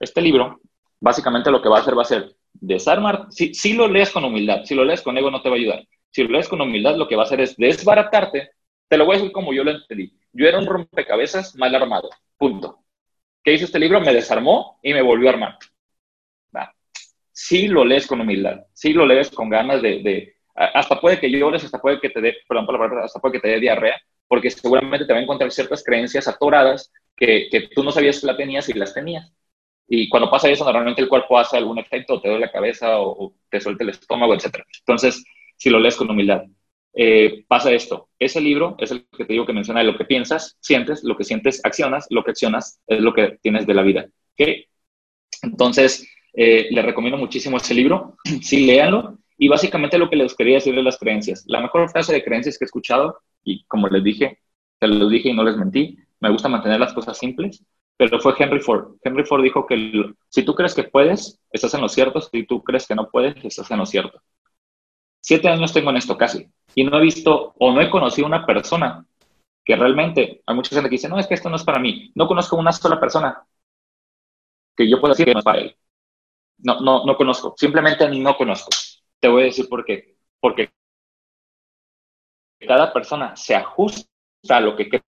[0.00, 0.60] Este libro,
[1.00, 4.64] básicamente lo que va a hacer va a ser desarmar, si, lo lees con humildad,
[4.64, 5.84] si lo lees con ego no te va a ayudar.
[6.10, 8.52] Si lo lees con humildad, lo que va a hacer es desbaratarte.
[8.88, 10.12] Te lo voy a decir como yo lo entendí.
[10.32, 12.08] Yo era un rompecabezas mal armado.
[12.36, 12.78] Punto.
[13.44, 14.00] ¿Qué hizo este libro?
[14.00, 15.58] Me desarmó y me volvió a armar
[17.38, 21.62] si lo lees con humildad, si lo lees con ganas de, hasta puede que llores,
[21.62, 24.50] hasta puede que te dé, por la palabra, hasta puede que te dé diarrea, porque
[24.50, 28.68] seguramente te va a encontrar ciertas creencias atoradas que, tú no sabías que las tenías
[28.68, 29.32] y las tenías.
[29.88, 33.34] Y cuando pasa eso, normalmente el cuerpo hace algún efecto, te duele la cabeza o,
[33.50, 34.58] te suelta el estómago, etc.
[34.80, 35.24] Entonces,
[35.56, 36.42] si lo lees con humildad,
[36.94, 38.10] eh, pasa esto.
[38.18, 41.16] Ese libro es el que te digo que menciona de lo que piensas, sientes, lo
[41.16, 44.08] que sientes, accionas, lo que accionas es lo que tienes de la vida.
[44.34, 44.66] ¿Okay?
[45.42, 49.18] Entonces, eh, les recomiendo muchísimo ese libro, sí, léanlo.
[49.38, 51.44] Y básicamente lo que les quería decir de las creencias.
[51.46, 54.40] La mejor frase de creencias que he escuchado, y como les dije,
[54.80, 57.64] se los dije y no les mentí, me gusta mantener las cosas simples,
[57.98, 58.94] pero fue Henry Ford.
[59.02, 62.62] Henry Ford dijo que si tú crees que puedes, estás en lo cierto, si tú
[62.62, 64.22] crees que no puedes, estás en lo cierto.
[65.20, 68.46] Siete años tengo en esto casi, y no he visto o no he conocido una
[68.46, 69.04] persona
[69.64, 72.10] que realmente, hay mucha gente que dice, no, es que esto no es para mí.
[72.14, 73.44] No conozco una sola persona
[74.76, 75.76] que yo pueda decir que no es para él.
[76.58, 77.54] No, no, no conozco.
[77.56, 78.70] Simplemente no conozco.
[79.20, 80.16] Te voy a decir por qué.
[80.40, 80.70] Porque
[82.66, 84.08] cada persona se ajusta
[84.48, 85.02] a lo que cree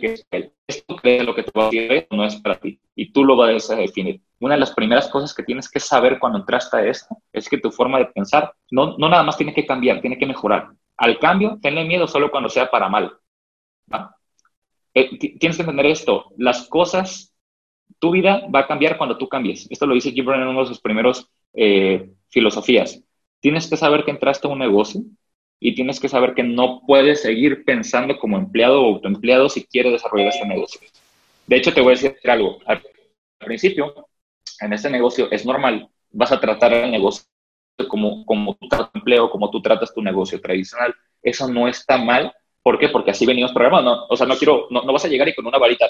[0.00, 0.52] que es él.
[0.66, 2.80] Esto cree lo que te va a decir no es para ti.
[2.94, 4.20] Y tú lo vas a definir.
[4.40, 7.58] Una de las primeras cosas que tienes que saber cuando entraste a esto es que
[7.58, 10.70] tu forma de pensar no, no nada más tiene que cambiar, tiene que mejorar.
[10.96, 13.12] Al cambio, tenle miedo solo cuando sea para mal.
[14.94, 16.32] Eh, tienes que entender esto.
[16.36, 17.34] Las cosas
[17.98, 19.66] tu vida va a cambiar cuando tú cambies.
[19.70, 23.02] Esto lo dice Gibran en uno de sus primeros eh, filosofías.
[23.40, 25.02] Tienes que saber que entraste a un negocio
[25.66, 29.92] y tienes que saber que no puedes seguir pensando como empleado o autoempleado si quieres
[29.92, 30.78] desarrollar este negocio.
[31.46, 32.58] De hecho, te voy a decir algo.
[32.66, 32.82] Al
[33.38, 34.10] principio,
[34.60, 37.24] en este negocio es normal, vas a tratar el negocio
[37.88, 40.94] como, como tu empleo, como tú tratas tu negocio tradicional.
[41.22, 42.30] Eso no está mal.
[42.62, 42.90] ¿Por qué?
[42.90, 44.06] Porque así venimos programados.
[44.10, 45.86] o sea, no quiero, no, no vas a llegar y con una varita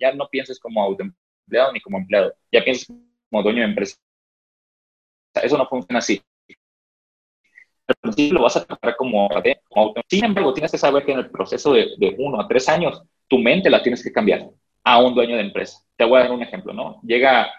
[0.00, 2.88] ya no pienses como autoempleado ni como empleado, ya pienses
[3.30, 3.96] como dueño de empresa.
[5.34, 6.20] Eso no funciona así.
[8.30, 9.28] Lo vas a tratar como,
[9.68, 12.68] como Sin embargo, tienes que saber que en el proceso de, de uno a tres
[12.68, 14.46] años, tu mente la tienes que cambiar
[14.84, 15.78] a un dueño de empresa.
[15.96, 17.00] Te voy a dar un ejemplo, ¿no?
[17.02, 17.50] Llega,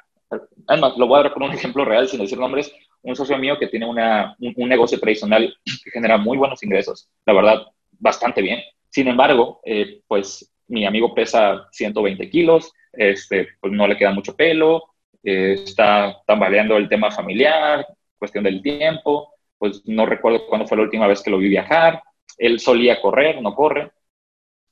[0.68, 3.58] además, lo voy a dar con un ejemplo real sin decir nombres, un socio mío
[3.58, 8.60] que tiene una, un, negocio tradicional que genera muy buenos ingresos, la verdad, bastante bien.
[8.89, 14.36] Sin embargo, eh, pues mi amigo pesa 120 kilos, este, pues no le queda mucho
[14.36, 14.84] pelo,
[15.24, 17.86] eh, está tambaleando el tema familiar,
[18.18, 22.02] cuestión del tiempo, pues no recuerdo cuándo fue la última vez que lo vi viajar,
[22.38, 23.91] él solía correr, no corre.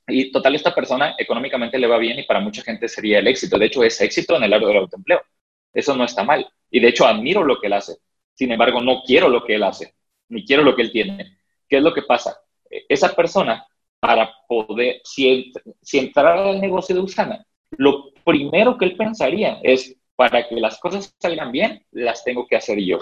[0.08, 3.58] Y total, esta persona económicamente le va bien y para mucha gente sería el éxito.
[3.58, 5.20] De hecho, es éxito en el área del autoempleo.
[5.72, 6.50] Eso no está mal.
[6.70, 7.98] Y de hecho, admiro lo que él hace.
[8.34, 9.94] Sin embargo, no quiero lo que él hace,
[10.28, 11.38] ni quiero lo que él tiene.
[11.68, 12.38] ¿Qué es lo que pasa?
[12.88, 13.66] Esa persona
[14.00, 19.96] para poder, si, si entrara al negocio de Usana, lo primero que él pensaría es,
[20.16, 23.00] para que las cosas salgan bien, las tengo que hacer yo.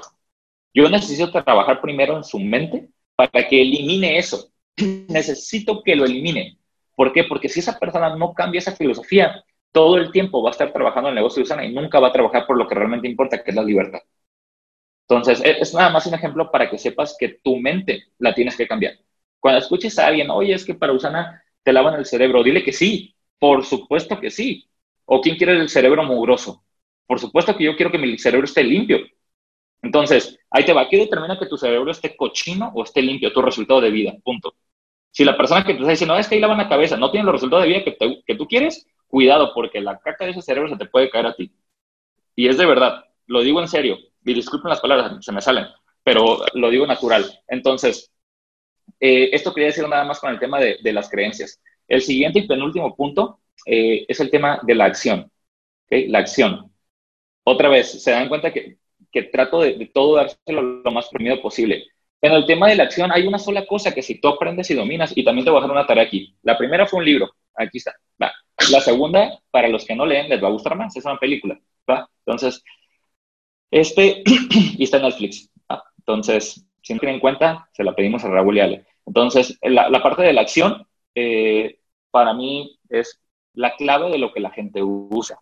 [0.75, 4.51] Yo necesito trabajar primero en su mente para que elimine eso.
[5.09, 6.59] necesito que lo elimine.
[6.95, 7.25] ¿Por qué?
[7.25, 11.09] Porque si esa persona no cambia esa filosofía, todo el tiempo va a estar trabajando
[11.09, 13.43] en el negocio de Usana y nunca va a trabajar por lo que realmente importa,
[13.43, 14.01] que es la libertad.
[15.09, 18.67] Entonces, es nada más un ejemplo para que sepas que tu mente la tienes que
[18.67, 18.95] cambiar.
[19.39, 22.73] Cuando escuches a alguien, oye, es que para Usana te lavan el cerebro, dile que
[22.73, 24.69] sí, por supuesto que sí.
[25.05, 26.65] ¿O quién quiere el cerebro mugroso?
[27.07, 28.99] Por supuesto que yo quiero que mi cerebro esté limpio.
[29.87, 30.89] Entonces, ahí te va.
[30.89, 33.33] ¿Qué determina que tu cerebro esté cochino o esté limpio?
[33.33, 34.15] Tu resultado de vida.
[34.25, 34.57] Punto.
[35.13, 37.13] Si la persona que te está diciendo, no, es que ahí lavan la cabeza, no
[37.13, 37.97] tiene los resultados de vida que,
[38.27, 41.37] que tú quieres, cuidado, porque la caca de ese cerebro se te puede caer a
[41.37, 41.53] ti.
[42.35, 43.97] Y es de verdad, lo digo en serio.
[44.25, 45.67] Y disculpen las palabras, se me salen,
[46.03, 47.25] pero lo digo natural.
[47.47, 48.11] Entonces,
[48.99, 51.63] eh, esto quería decir nada más con el tema de, las creencias.
[51.87, 55.31] El siguiente y penúltimo punto eh, es el tema de la acción.
[55.89, 56.73] La acción.
[57.45, 58.79] Otra vez, se dan cuenta que,
[59.33, 61.87] trato de, todo dárselo lo más premiado posible.
[62.21, 64.75] En el tema de la acción hay una sola cosa que si tú aprendes y
[64.75, 66.35] dominas, y también te voy a dejar una tarea aquí.
[66.43, 67.95] La primera fue un libro, aquí está.
[68.71, 71.59] La segunda, para los que no leen, les va a gustar más, es una película,
[71.89, 72.09] ¿va?
[72.25, 72.65] Entonces,
[73.71, 75.85] este, y está en Netflix, ¿va?
[75.99, 78.87] Entonces, si no tienen en cuenta, se la pedimos a Raúl y Ale.
[79.05, 81.79] Entonces, la, la parte de la acción, eh,
[82.11, 83.21] para mí, es
[83.53, 85.39] la clave de lo que la gente usa,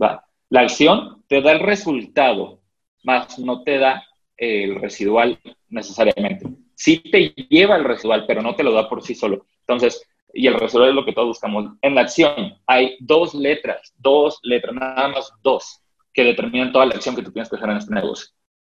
[0.00, 0.24] ¿va?
[0.50, 2.60] La acción te da el resultado,
[3.02, 4.04] más no te da
[4.36, 6.46] el residual necesariamente.
[6.74, 9.46] Sí te lleva el residual, pero no te lo da por sí solo.
[9.60, 11.72] Entonces, y el residual es lo que todos buscamos.
[11.82, 15.80] En la acción hay dos letras, dos letras, nada más dos,
[16.12, 18.30] que determinan toda la acción que tú tienes que hacer en este negocio.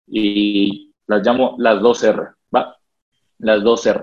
[0.08, 2.22] Y las llamo las dos R,
[2.54, 2.78] ¿va?
[3.40, 4.02] Las dos R.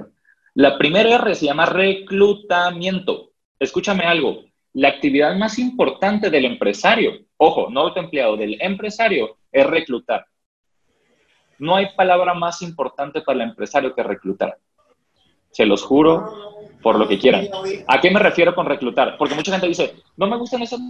[0.54, 3.32] La primera R se llama reclutamiento.
[3.58, 4.44] Escúchame algo.
[4.72, 10.26] La actividad más importante del empresario, ojo, no del empleado, del empresario, es reclutar.
[11.58, 14.58] No hay palabra más importante para el empresario que reclutar.
[15.50, 17.48] Se los juro por lo que quieran.
[17.86, 19.16] ¿A qué me refiero con reclutar?
[19.18, 20.80] Porque mucha gente dice, no me gustan esos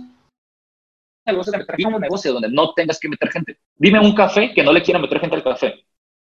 [1.27, 3.59] negocios de un negocio donde no tengas que meter gente.
[3.77, 5.85] Dime un café que no le quiera meter gente al café.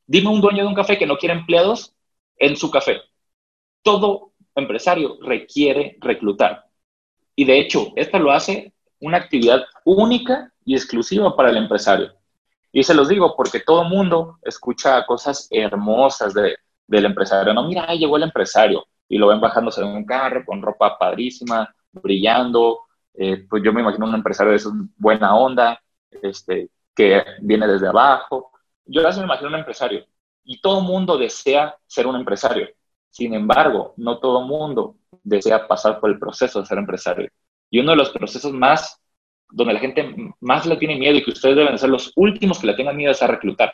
[0.05, 1.93] Dime un dueño de un café que no quiera empleados
[2.37, 3.01] en su café.
[3.83, 6.65] Todo empresario requiere reclutar.
[7.35, 12.13] Y de hecho, esto lo hace una actividad única y exclusiva para el empresario.
[12.71, 16.55] Y se los digo porque todo mundo escucha cosas hermosas de,
[16.87, 17.53] del empresario.
[17.53, 20.97] No, mira, ahí llegó el empresario y lo ven bajándose de un carro con ropa
[20.97, 22.79] padrísima, brillando.
[23.13, 24.61] Eh, pues yo me imagino un empresario de
[24.95, 25.81] buena onda,
[26.21, 28.51] este, que viene desde abajo.
[28.85, 30.05] Yo así me imagino un empresario
[30.43, 32.69] y todo mundo desea ser un empresario.
[33.09, 37.29] Sin embargo, no todo mundo desea pasar por el proceso de ser empresario.
[37.69, 39.00] Y uno de los procesos más
[39.51, 42.67] donde la gente más le tiene miedo y que ustedes deben ser los últimos que
[42.67, 43.73] le tengan miedo es a reclutar.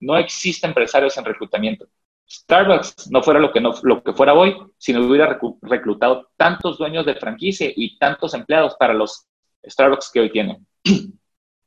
[0.00, 1.86] No existe empresarios en reclutamiento.
[2.28, 6.78] Starbucks no fuera lo que, no, lo que fuera hoy si no hubiera reclutado tantos
[6.78, 9.26] dueños de franquicia y tantos empleados para los
[9.66, 10.66] Starbucks que hoy tienen.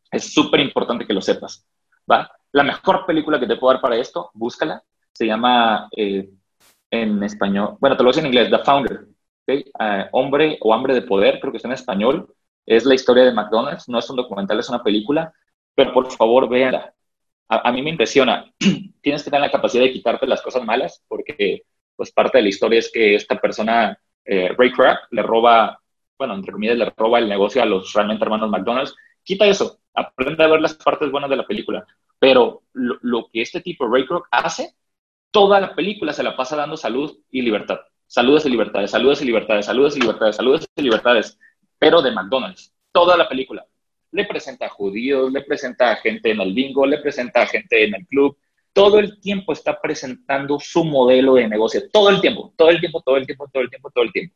[0.10, 1.68] Es súper importante que lo sepas.
[2.10, 2.32] ¿va?
[2.54, 4.82] La mejor película que te puedo dar para esto, búscala.
[5.12, 6.30] Se llama eh,
[6.90, 9.08] en español, bueno, te lo voy a decir en inglés, The Founder.
[9.50, 12.34] Uh, hombre o hambre de poder, creo que está en español.
[12.68, 15.34] Es la historia de McDonald's, no es un documental, es una película,
[15.74, 16.94] pero por favor véanla.
[17.48, 18.54] A, mí me impresiona.
[19.02, 21.64] Tienes que tener la capacidad de quitarte las cosas malas, porque
[21.96, 25.80] pues parte de la historia es que esta persona, eh, Ray Kroc, le roba,
[26.18, 28.96] bueno, entre comillas, le roba el negocio a los realmente hermanos McDonald's.
[29.24, 31.86] Quita eso, aprende a ver las partes buenas de la película.
[32.20, 34.76] Pero lo, lo que este tipo, Ray Kroc, hace,
[35.32, 37.80] toda la película se la pasa dando salud y libertad.
[38.08, 41.40] Saludos y libertades, saludos y libertades, saludos y libertades, saludos y libertades
[41.80, 43.66] pero de McDonald's, toda la película.
[44.12, 47.84] Le presenta a judíos, le presenta a gente en el bingo, le presenta a gente
[47.84, 48.38] en el club.
[48.74, 51.90] Todo el tiempo está presentando su modelo de negocio.
[51.92, 54.36] Todo el tiempo, todo el tiempo, todo el tiempo, todo el tiempo, todo el tiempo.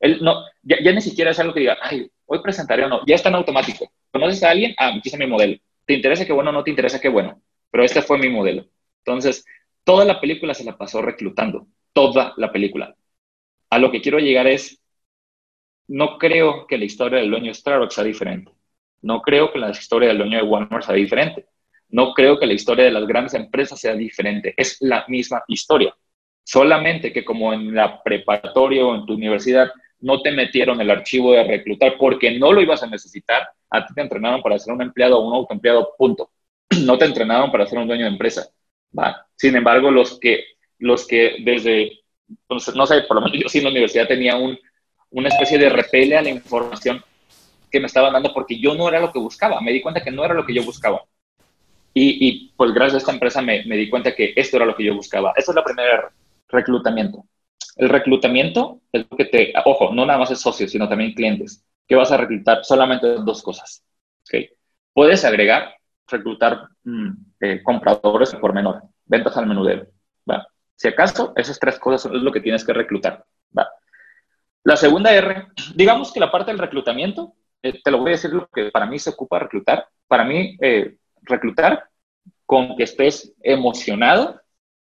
[0.00, 3.06] Él no, ya, ni siquiera es algo que diga, ay, hoy presentaré o no.
[3.06, 3.90] Ya está en automático.
[4.10, 4.74] ¿Conoces a alguien?
[4.76, 5.58] Ah, aquí está mi modelo.
[5.86, 7.40] ¿Te interesa qué bueno no te interesa qué bueno?
[7.70, 8.66] Pero este fue mi modelo.
[9.04, 9.44] Entonces,
[9.84, 11.68] toda la película se la pasó reclutando.
[11.92, 12.96] Toda la película.
[13.70, 14.81] A lo que quiero llegar es,
[15.88, 18.52] no creo que la historia del dueño de Starbucks sea diferente.
[19.02, 21.46] No creo que la historia del dueño de Walmart sea diferente.
[21.88, 24.54] No creo que la historia de las grandes empresas sea diferente.
[24.56, 25.94] Es la misma historia.
[26.44, 31.32] Solamente que como en la preparatoria o en tu universidad no te metieron el archivo
[31.32, 34.82] de reclutar porque no lo ibas a necesitar, a ti te entrenaron para ser un
[34.82, 36.30] empleado o un autoempleado, punto.
[36.84, 38.48] No te entrenaron para ser un dueño de empresa.
[39.36, 40.44] Sin embargo, los que,
[40.78, 42.00] los que desde,
[42.48, 44.58] no sé, por lo menos yo sí en la universidad tenía un
[45.12, 47.02] una especie de repele a la información
[47.70, 49.60] que me estaban dando porque yo no era lo que buscaba.
[49.60, 51.02] Me di cuenta que no era lo que yo buscaba.
[51.94, 54.74] Y, y pues gracias a esta empresa me, me, di cuenta que esto era lo
[54.74, 55.32] que yo buscaba.
[55.36, 56.10] Esa es la primera
[56.48, 57.24] reclutamiento.
[57.76, 61.64] El reclutamiento es lo que te, ojo, no nada más es socios, sino también clientes,
[61.86, 63.82] que vas a reclutar solamente dos cosas.
[64.26, 64.50] ¿okay?
[64.92, 65.74] Puedes agregar,
[66.06, 69.86] reclutar mmm, eh, compradores por menor, ventas al menudero.
[70.30, 70.46] ¿va?
[70.76, 73.24] Si acaso, esas tres cosas es lo que tienes que reclutar.
[73.56, 73.68] ¿va?
[74.64, 78.30] La segunda R, digamos que la parte del reclutamiento, eh, te lo voy a decir
[78.30, 79.86] lo que para mí se ocupa reclutar.
[80.06, 81.88] Para mí, eh, reclutar
[82.46, 84.40] con que estés emocionado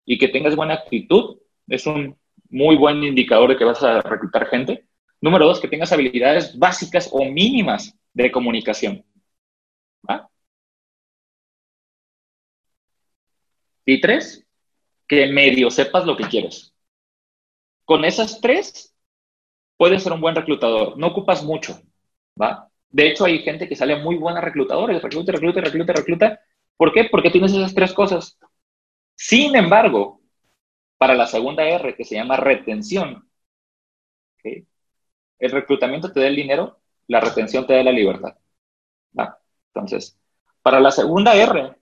[0.04, 2.18] y que tengas buena actitud es un
[2.50, 4.86] muy buen indicador de que vas a reclutar gente.
[5.20, 9.04] Número dos, que tengas habilidades básicas o mínimas de comunicación.
[13.84, 14.46] Y tres,
[15.06, 16.74] que medio sepas lo que quieres.
[17.86, 18.94] Con esas tres,
[19.78, 20.98] puedes ser un buen reclutador.
[20.98, 21.80] No ocupas mucho,
[22.40, 22.68] ¿va?
[22.90, 26.40] De hecho, hay gente que sale muy buena reclutadora, recluta, recluta, recluta, recluta.
[26.76, 27.04] ¿Por qué?
[27.10, 28.38] Porque tienes esas tres cosas.
[29.14, 30.20] Sin embargo,
[30.98, 33.26] para la segunda R, que se llama retención,
[34.42, 38.36] el reclutamiento te da el dinero, la retención te da la libertad.
[39.74, 40.18] Entonces,
[40.62, 41.76] para la segunda R,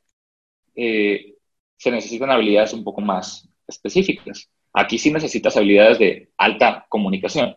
[0.74, 1.34] eh,
[1.76, 4.50] se necesitan habilidades un poco más específicas.
[4.72, 7.56] Aquí sí necesitas habilidades de alta comunicación.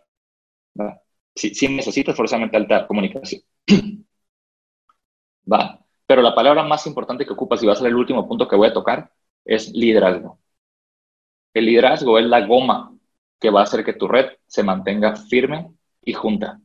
[1.34, 3.42] Sí, necesitas forzosamente alta comunicación.
[5.52, 5.84] Va.
[6.06, 8.56] Pero la palabra más importante que ocupas, y va a ser el último punto que
[8.56, 9.12] voy a tocar,
[9.44, 10.40] es liderazgo.
[11.54, 12.92] El liderazgo es la goma
[13.40, 16.60] que va a hacer que tu red se mantenga firme y junta.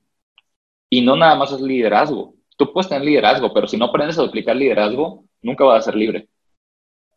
[0.89, 2.35] Y no nada más es liderazgo.
[2.57, 5.95] Tú puedes tener liderazgo, pero si no aprendes a duplicar liderazgo, nunca vas a ser
[5.97, 6.29] libre.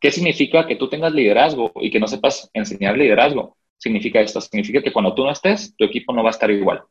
[0.00, 3.57] ¿Qué significa que tú tengas liderazgo y que no sepas enseñar liderazgo?
[3.78, 6.82] Significa esto, significa que cuando tú no estés, tu equipo no va a estar igual.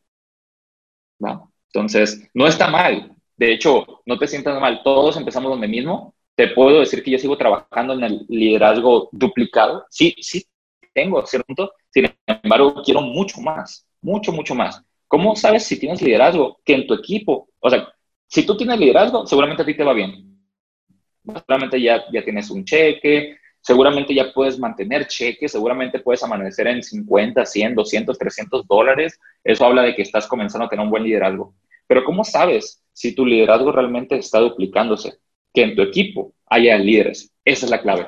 [1.74, 3.14] Entonces, no está mal.
[3.36, 4.82] De hecho, no te sientas mal.
[4.84, 6.16] Todos empezamos donde mismo.
[6.36, 9.86] Te puedo decir que yo sigo trabajando en el liderazgo duplicado.
[9.90, 10.46] Sí, sí,
[10.94, 11.74] tengo, ¿cierto?
[11.90, 14.84] Sin embargo, quiero mucho más, mucho, mucho más.
[15.08, 16.60] ¿Cómo sabes si tienes liderazgo?
[16.64, 17.88] Que en tu equipo, o sea,
[18.28, 20.28] si tú tienes liderazgo, seguramente a ti te va bien
[21.34, 26.84] seguramente ya, ya tienes un cheque, seguramente ya puedes mantener cheques, seguramente puedes amanecer en
[26.84, 29.20] 50, 100, 200, 300 dólares.
[29.44, 31.54] Eso habla de que estás comenzando a tener un buen liderazgo.
[31.88, 35.20] Pero ¿cómo sabes si tu liderazgo realmente está duplicándose?
[35.54, 37.34] Que en tu equipo haya líderes.
[37.44, 38.08] Esa es la clave.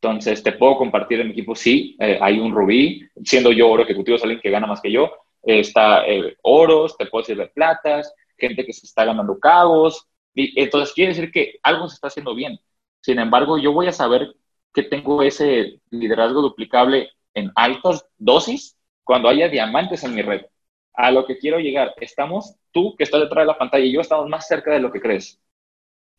[0.00, 3.84] Entonces, te puedo compartir en mi equipo, sí, eh, hay un rubí, siendo yo oro
[3.84, 5.10] ejecutivo, es alguien que gana más que yo,
[5.42, 10.92] está eh, oros, te puedo decir de platas, gente que se está ganando cabos, entonces
[10.92, 12.58] quiere decir que algo se está haciendo bien.
[13.04, 14.34] Sin embargo, yo voy a saber
[14.72, 20.46] que tengo ese liderazgo duplicable en altas dosis cuando haya diamantes en mi red.
[20.94, 24.00] A lo que quiero llegar, estamos, tú que estás detrás de la pantalla y yo
[24.00, 25.38] estamos más cerca de lo que crees.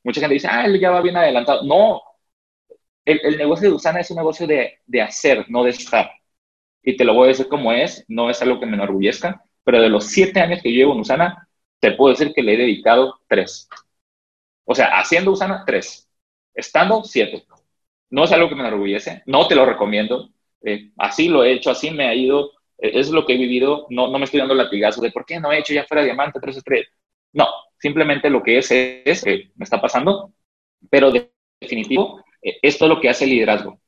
[0.04, 1.64] Mucha gente dice, ah, él ya va bien adelantado.
[1.64, 2.04] No,
[3.04, 6.12] el, negocio de Usana es un negocio de, de, hacer, no de estar.
[6.84, 9.82] Y te lo voy a decir como es, no es algo que me enorgullezca, pero
[9.82, 13.22] de los siete años que llevo en Usana, te puedo decir que le he dedicado
[13.28, 13.68] tres.
[14.66, 16.05] O sea, haciendo Usana, tres.
[16.56, 17.46] Estando, siete.
[18.10, 20.30] No es algo que me enorgullece, no te lo recomiendo.
[20.64, 23.88] Eh, así lo he hecho, así me ha ido, eh, es lo que he vivido.
[23.90, 26.40] No, no me estoy dando latigazo de por qué no he hecho ya fuera diamante,
[26.40, 26.90] tres estrellas.
[27.34, 27.48] No,
[27.78, 30.32] simplemente lo que es es que me está pasando,
[30.90, 33.80] pero de definitivo, eh, esto es lo que hace el liderazgo.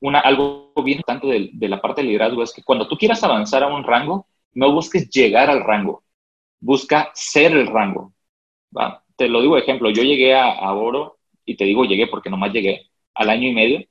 [0.00, 3.22] una, algo bien importante de, de la parte del liderazgo es que cuando tú quieras
[3.22, 6.04] avanzar a un rango, no busques llegar al rango,
[6.60, 8.12] busca ser el rango.
[9.16, 12.90] te lo digo ejemplo, yo llegué a, Oro, y te digo llegué porque nomás llegué
[13.14, 13.84] al año y medio,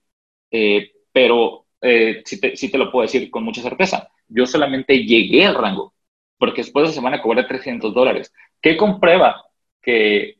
[0.51, 5.05] eh, pero eh, sí, te, sí, te, lo puedo decir con mucha certeza, yo solamente
[5.05, 5.93] llegué al rango,
[6.37, 8.33] porque después de semana cobré 300 dólares.
[8.61, 9.45] ¿Qué comprueba
[9.81, 10.39] que,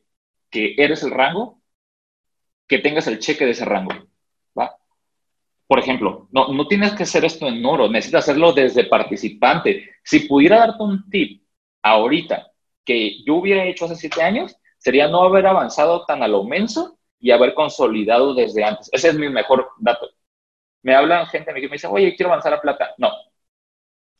[0.50, 1.60] que eres el rango?
[2.68, 3.92] Que tengas el cheque de ese rango.
[4.58, 4.76] ¿va?
[5.66, 9.90] Por ejemplo, no, no tienes que hacer esto en oro, necesitas hacerlo desde participante.
[10.04, 11.42] Si pudiera darte un tip
[11.82, 12.52] ahorita
[12.84, 16.98] que yo hubiera hecho hace siete años, sería no haber avanzado tan a lo menso
[17.20, 18.88] y haber consolidado desde antes.
[18.92, 20.10] Ese es mi mejor dato.
[20.82, 22.94] Me hablan gente me dice, oye, quiero avanzar a plata.
[22.98, 23.10] No.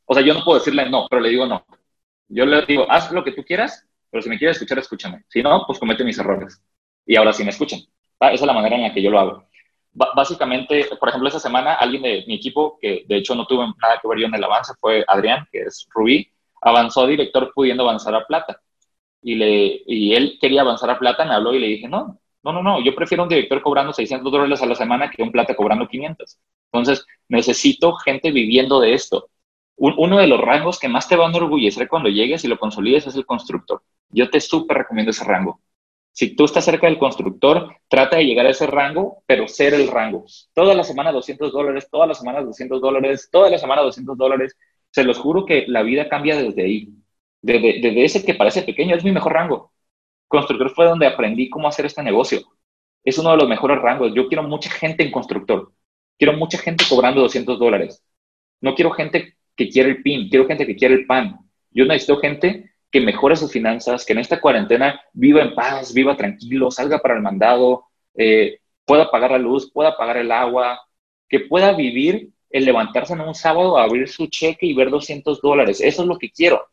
[0.05, 1.65] O sea, yo no puedo decirle no, pero le digo no.
[2.29, 5.25] Yo le digo, haz lo que tú quieras, pero si me quieres escuchar, escúchame.
[5.29, 6.63] Si no, pues comete mis errores.
[7.07, 7.81] Y ahora sí me escuchan.
[8.21, 9.45] Esa es la manera en la que yo lo hago.
[9.93, 13.99] básicamente, por ejemplo, esta semana alguien de mi equipo, que de hecho no tuvo nada
[14.01, 16.31] que ver yo en el avance, fue Adrián, que es Rubí,
[16.61, 18.61] avanzó director pudiendo avanzar a plata
[19.23, 22.53] y, le, y él quería avanzar a plata, me habló y le dije, no, no,
[22.53, 25.55] no, no, yo prefiero un director cobrando 600 dólares a la semana que un plata
[25.55, 26.39] cobrando 500.
[26.73, 29.29] Entonces, necesito gente viviendo de esto.
[29.77, 33.07] uno de los rangos que más te va a enorgullecer cuando llegues y lo consolides
[33.07, 33.83] es el constructor.
[34.11, 35.61] Yo te súper recomiendo ese rango.
[36.13, 39.89] Si tú estás cerca del constructor, trata de llegar a ese rango, pero ser el
[39.89, 40.25] rango.
[40.55, 44.57] Toda la semana 200 dólares, todas las semanas 200 dólares, toda la semana 200 dólares.
[44.91, 46.93] Se los juro que la vida cambia desde ahí
[47.43, 49.73] desde, ese que parece pequeño, es mi mejor rango.
[50.31, 52.41] Constructor fue donde aprendí cómo hacer este negocio.
[53.03, 54.13] Es uno de los mejores rangos.
[54.15, 55.73] Yo quiero mucha gente en constructor.
[56.17, 58.01] Quiero mucha gente cobrando 200 dólares.
[58.61, 61.37] No quiero gente que quiere el PIN, quiero gente que quiere el PAN.
[61.73, 66.17] Yo necesito gente que mejore sus finanzas, que en esta cuarentena viva en paz, viva
[66.17, 70.81] tranquilo, salga para el mandado, eh, pueda pagar la luz, pueda pagar el agua,
[71.29, 75.81] que pueda vivir el levantarse en un sábado, abrir su cheque y ver 200 dólares.
[75.81, 76.69] Eso es lo que quiero.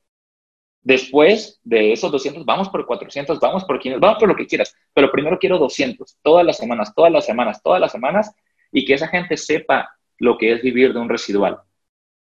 [0.82, 4.74] Después de esos 200, vamos por 400, vamos por 500, vamos por lo que quieras.
[4.94, 8.34] Pero primero quiero 200, todas las semanas, todas las semanas, todas las semanas,
[8.72, 11.60] y que esa gente sepa lo que es vivir de un residual.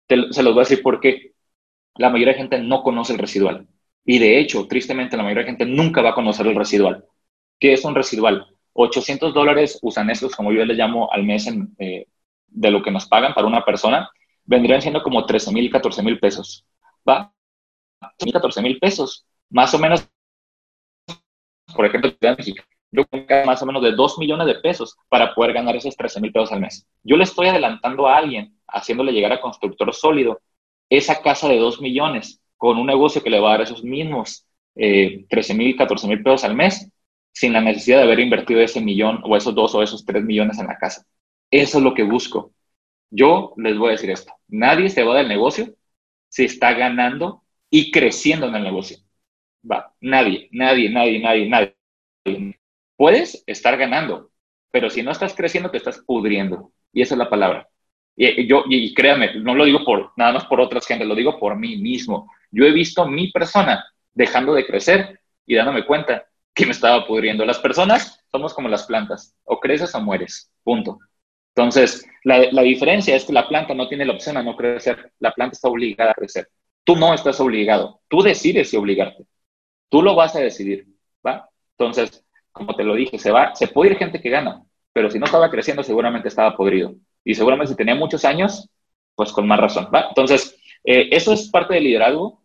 [0.08, 1.34] se los voy a decir porque
[1.96, 3.68] la mayoría de gente no conoce el residual.
[4.06, 7.06] Y de hecho, tristemente, la mayoría de gente nunca va a conocer el residual.
[7.60, 8.48] ¿Qué es un residual?
[8.74, 11.48] 800 dólares usanescos, como yo les llamo al mes
[11.80, 12.08] eh,
[12.48, 14.10] de lo que nos pagan para una persona,
[14.44, 16.66] vendrían siendo como 13 mil, 14 mil pesos.
[17.08, 17.32] va
[18.00, 20.08] 14 mil pesos, más o menos,
[21.76, 23.04] por ejemplo, en México, yo
[23.46, 26.52] más o menos de 2 millones de pesos para poder ganar esos 13 mil pesos
[26.52, 26.88] al mes.
[27.04, 30.42] Yo le estoy adelantando a alguien, haciéndole llegar a constructor sólido,
[30.90, 34.46] esa casa de 2 millones con un negocio que le va a dar esos mismos
[34.76, 36.90] eh, 13 mil, 14 mil pesos al mes,
[37.34, 40.58] sin la necesidad de haber invertido ese millón o esos dos o esos tres millones
[40.60, 41.06] en la casa.
[41.52, 42.54] Eso es lo que busco.
[43.10, 44.34] Yo les voy a decir esto.
[44.48, 45.76] Nadie se va del negocio
[46.30, 48.98] si está ganando y creciendo en el negocio.
[49.70, 52.60] Va, nadie, nadie, nadie, nadie, nadie.
[52.96, 54.32] Puedes estar ganando,
[54.72, 56.72] pero si no estás creciendo, te estás pudriendo.
[56.94, 57.68] Y esa es la palabra.
[58.16, 61.38] Y, yo, y créanme, no lo digo por nada más por otras gente, lo digo
[61.40, 62.32] por mí mismo.
[62.52, 67.46] Yo he visto mi persona dejando de crecer y dándome cuenta que me estaba pudriendo.
[67.46, 71.00] Las personas somos como las plantas, o creces o mueres, punto.
[71.54, 75.12] Entonces, la, la diferencia es que la planta no tiene la opción a no crecer,
[75.20, 76.48] la planta está obligada a crecer.
[76.86, 79.26] Tú no estás obligado, tú decides si obligarte,
[79.90, 80.88] tú lo vas a decidir,
[81.26, 81.50] ¿va?
[81.78, 82.24] Entonces,
[82.54, 84.64] como te lo dije, se va, se puede ir gente que gana,
[84.94, 86.96] pero si no estaba creciendo, seguramente estaba podrido.
[87.26, 88.70] Y seguramente si tenía muchos años,
[89.16, 90.06] pues con más razón, ¿va?
[90.08, 92.42] Entonces, eh, eso es parte del liderazgo.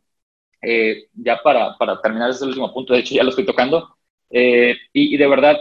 [0.62, 3.97] Eh, ya para, para terminar, ese último punto, de hecho ya lo estoy tocando.
[4.30, 5.59] Eh, y, de verdad,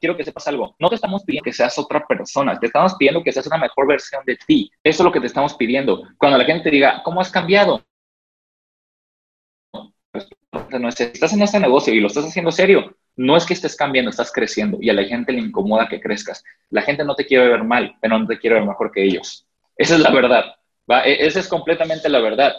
[0.00, 0.74] quiero que sepas algo.
[0.78, 3.86] No te estamos pidiendo que seas otra persona, te estamos pidiendo que seas una mejor
[3.86, 4.70] versión de ti.
[4.82, 6.02] Eso es lo que te estamos pidiendo.
[6.18, 7.84] Cuando la gente diga, ¿cómo has cambiado?
[10.78, 13.76] No es, estás en este negocio y lo estás haciendo serio, no es que estés
[13.76, 16.42] cambiando, estás creciendo y a la gente le incomoda que crezcas.
[16.70, 19.46] La gente no te quiere ver mal, pero no te quiere ver mejor que ellos.
[19.76, 20.44] Esa es la verdad.
[20.90, 21.04] ¿va?
[21.04, 22.54] E, esa es completamente la verdad.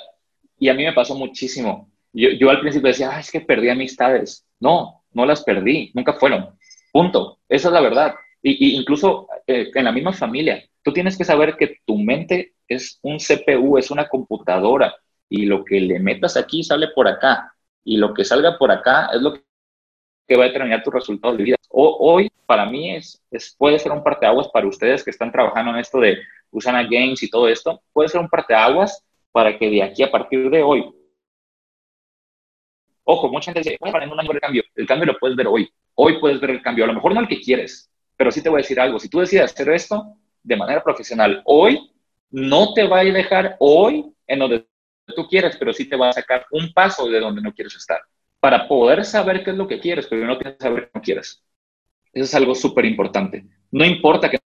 [0.57, 1.91] Y a mí me pasó muchísimo.
[2.13, 4.45] Yo, yo al principio decía, es que perdí amistades.
[4.59, 6.57] No, no las perdí, nunca fueron.
[6.95, 7.39] Punto.
[7.49, 8.15] Esa es la verdad.
[8.41, 12.99] Y, incluso eh, en la misma familia, tú tienes que saber que tu mente es
[13.01, 14.95] un CPU, es una computadora,
[15.27, 19.09] y lo que le metas aquí sale por acá, y lo que salga por acá
[19.13, 21.57] es lo que va a determinar tus resultados de vida.
[21.67, 23.21] O, hoy, para mí, es,
[23.57, 26.17] puede ser un parteaguas para ustedes que están trabajando en esto de
[26.49, 30.49] Usana Games y todo esto, puede ser un parteaguas para que de aquí a partir
[30.49, 30.89] de hoy,
[33.03, 35.47] ojo, mucha gente dice, bueno, en un año el cambio, el cambio lo puedes ver
[35.47, 36.83] hoy, hoy puedes ver el cambio.
[36.83, 38.99] A lo mejor no el que quieres, pero sí te voy a decir algo.
[38.99, 41.91] Si tú decides hacer esto de manera profesional hoy,
[42.29, 44.67] no te va a dejar hoy en donde
[45.15, 48.01] tú quieres, pero sí te va a sacar un paso de donde no quieres estar.
[48.39, 51.01] Para poder saber qué es lo que quieres, pero no tienes que saber qué no
[51.01, 51.43] quieres.
[52.13, 53.45] Eso es algo súper importante.
[53.71, 54.39] No importa que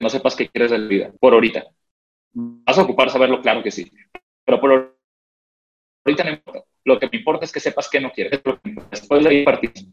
[0.00, 1.64] no sepas qué quieres de la vida, por ahorita.
[2.32, 3.90] Vas a ocupar saberlo, claro que sí.
[4.44, 4.96] Pero por
[6.04, 6.65] ahorita no importa.
[6.86, 8.40] Lo que me importa es que sepas qué no quieres.
[8.92, 9.88] Después de ahí partimos.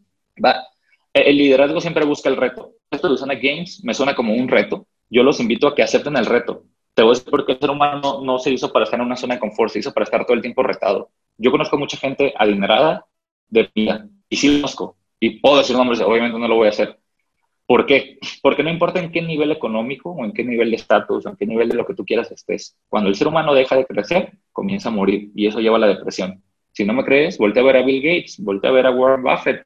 [1.12, 2.74] El liderazgo siempre busca el reto.
[2.92, 4.86] Esto de Usana Games me suena como un reto.
[5.10, 6.66] Yo los invito a que acepten el reto.
[6.94, 9.16] Te voy a decir porque el ser humano no, se hizo para estar en una
[9.16, 11.10] zona de confort, se hizo para estar todo el tiempo retado.
[11.36, 13.08] Yo conozco mucha gente adinerada
[13.48, 14.96] de vida y sí conozco.
[15.20, 17.00] Y puedo decir nombres, obviamente no lo voy a hacer.
[17.66, 18.20] ¿Por qué?
[18.44, 21.38] Porque no importa en qué nivel económico o en qué nivel de estatus o en
[21.38, 22.78] qué nivel de lo que tú quieras estés.
[22.88, 25.88] Cuando el ser humano deja de crecer, comienza a morir y eso lleva a la
[25.88, 26.43] depresión.
[26.74, 29.24] Si no me crees, voltea a ver a Bill Gates, voltea a ver a Warren
[29.24, 29.66] Buffett,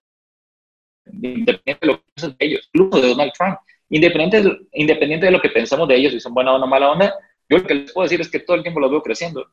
[1.06, 3.58] independiente de lo que de ellos, incluso de Donald Trump,
[3.90, 6.92] independiente de, independiente de lo que pensamos de ellos, si son buena o no mala
[6.92, 7.16] onda,
[7.50, 9.50] yo lo que les puedo decir es que todo el tiempo los veo creciendo.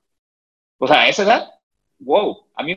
[0.79, 1.49] O sea, a esa edad,
[2.01, 2.77] wow, a mí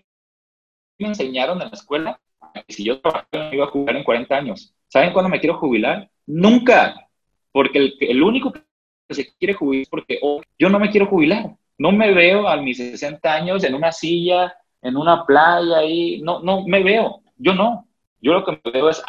[0.99, 2.19] me enseñaron en la escuela
[2.67, 4.75] que si yo trabajaba iba a jubilar en 40 años.
[4.87, 6.09] ¿Saben cuándo me quiero jubilar?
[6.27, 7.09] Nunca,
[7.51, 8.61] porque el, el único que
[9.09, 11.55] se quiere jubilar es porque oh, yo no me quiero jubilar.
[11.79, 14.55] No me veo a mis 60 años en una silla
[14.87, 17.87] en una playa ahí, no, no me veo, yo no,
[18.21, 19.03] yo lo que me veo es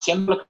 [0.00, 0.46] haciendo lo que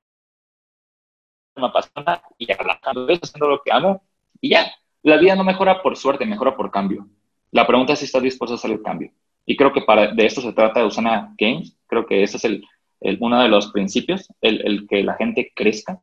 [1.57, 4.05] me apasiona y haciendo lo que amo
[4.41, 7.09] y ya, la vida no mejora por suerte, mejora por cambio.
[7.51, 9.13] La pregunta es si estás dispuesto a hacer el cambio.
[9.45, 12.45] Y creo que para, de esto se trata de Usana Games, creo que ese es
[12.45, 12.65] el,
[13.19, 16.01] uno de los principios, el, el que la gente crezca,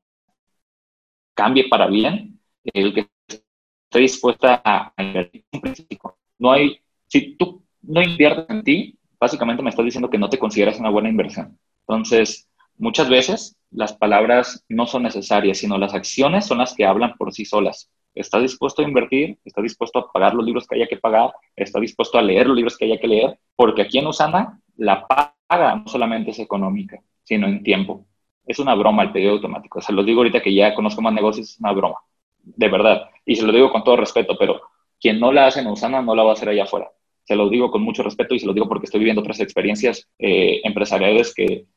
[1.34, 6.18] cambie para bien, el que esté dispuesta a invertir un principio.
[6.38, 10.38] No hay, si tú no inviertes en ti, básicamente me estás diciendo que no te
[10.38, 11.58] consideras una buena inversión.
[11.88, 17.16] Entonces, muchas veces las palabras no son necesarias, sino las acciones son las que hablan
[17.18, 17.90] por sí solas.
[18.14, 19.40] ¿Estás dispuesto a invertir?
[19.44, 21.32] ¿Estás dispuesto a pagar los libros que haya que pagar?
[21.56, 23.40] ¿Estás dispuesto a leer los libros que haya que leer?
[23.56, 28.06] Porque aquí en Usana la paga no solamente es económica, sino en tiempo.
[28.46, 29.82] Es una broma el pedido automático.
[29.82, 31.98] Se lo digo ahorita que ya conozco más negocios, es una broma.
[32.44, 33.10] De verdad.
[33.26, 34.62] Y se lo digo con todo respeto, pero
[35.00, 36.92] quien no la hace en Usana no la va a hacer allá afuera
[37.30, 40.10] se lo digo con mucho respeto y se lo digo porque estoy viviendo otras experiencias
[40.18, 41.68] eh, empresariales que,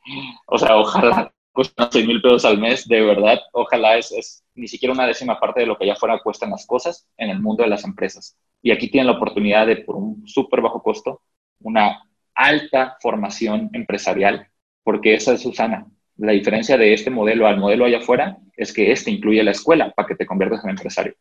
[0.47, 4.67] o sea, ojalá cuestan 6 mil pesos al mes, de verdad, ojalá es, es, ni
[4.67, 7.65] siquiera una décima parte de lo que allá afuera cuestan las cosas en el mundo
[7.65, 8.35] de las empresas.
[8.63, 11.21] Y aquí tienen la oportunidad de, por un súper bajo costo,
[11.61, 12.03] una
[12.35, 14.49] alta formación empresarial,
[14.83, 15.87] porque esa es Susana.
[16.17, 19.91] La diferencia de este modelo al modelo allá afuera es que este incluye la escuela
[19.91, 21.15] para que te conviertas en empresario.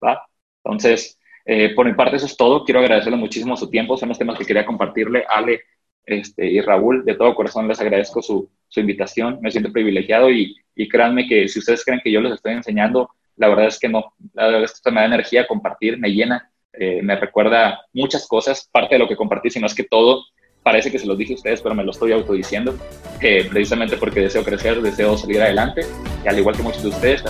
[0.00, 0.24] ¿va?
[0.62, 2.64] Entonces, eh, por mi parte, eso es todo.
[2.64, 3.96] Quiero agradecerle muchísimo su tiempo.
[3.96, 5.24] Son los temas que quería compartirle.
[5.28, 5.62] Ale
[6.06, 9.38] este, y Raúl, de todo corazón les agradezco su, su invitación.
[9.40, 13.10] Me siento privilegiado y, y, créanme que si ustedes creen que yo les estoy enseñando,
[13.36, 14.14] la verdad es que no.
[14.32, 18.68] La verdad es que me da energía compartir, me llena, eh, me recuerda muchas cosas.
[18.70, 20.24] Parte de lo que compartí, si no es que todo,
[20.62, 22.76] parece que se los dije a ustedes, pero me lo estoy autodiciendo,
[23.20, 25.82] eh, precisamente porque deseo crecer, deseo salir adelante,
[26.24, 27.22] y al igual que muchos de ustedes,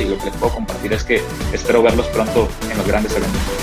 [0.00, 1.22] y lo que les puedo compartir es que
[1.52, 3.61] espero verlos pronto en los grandes eventos.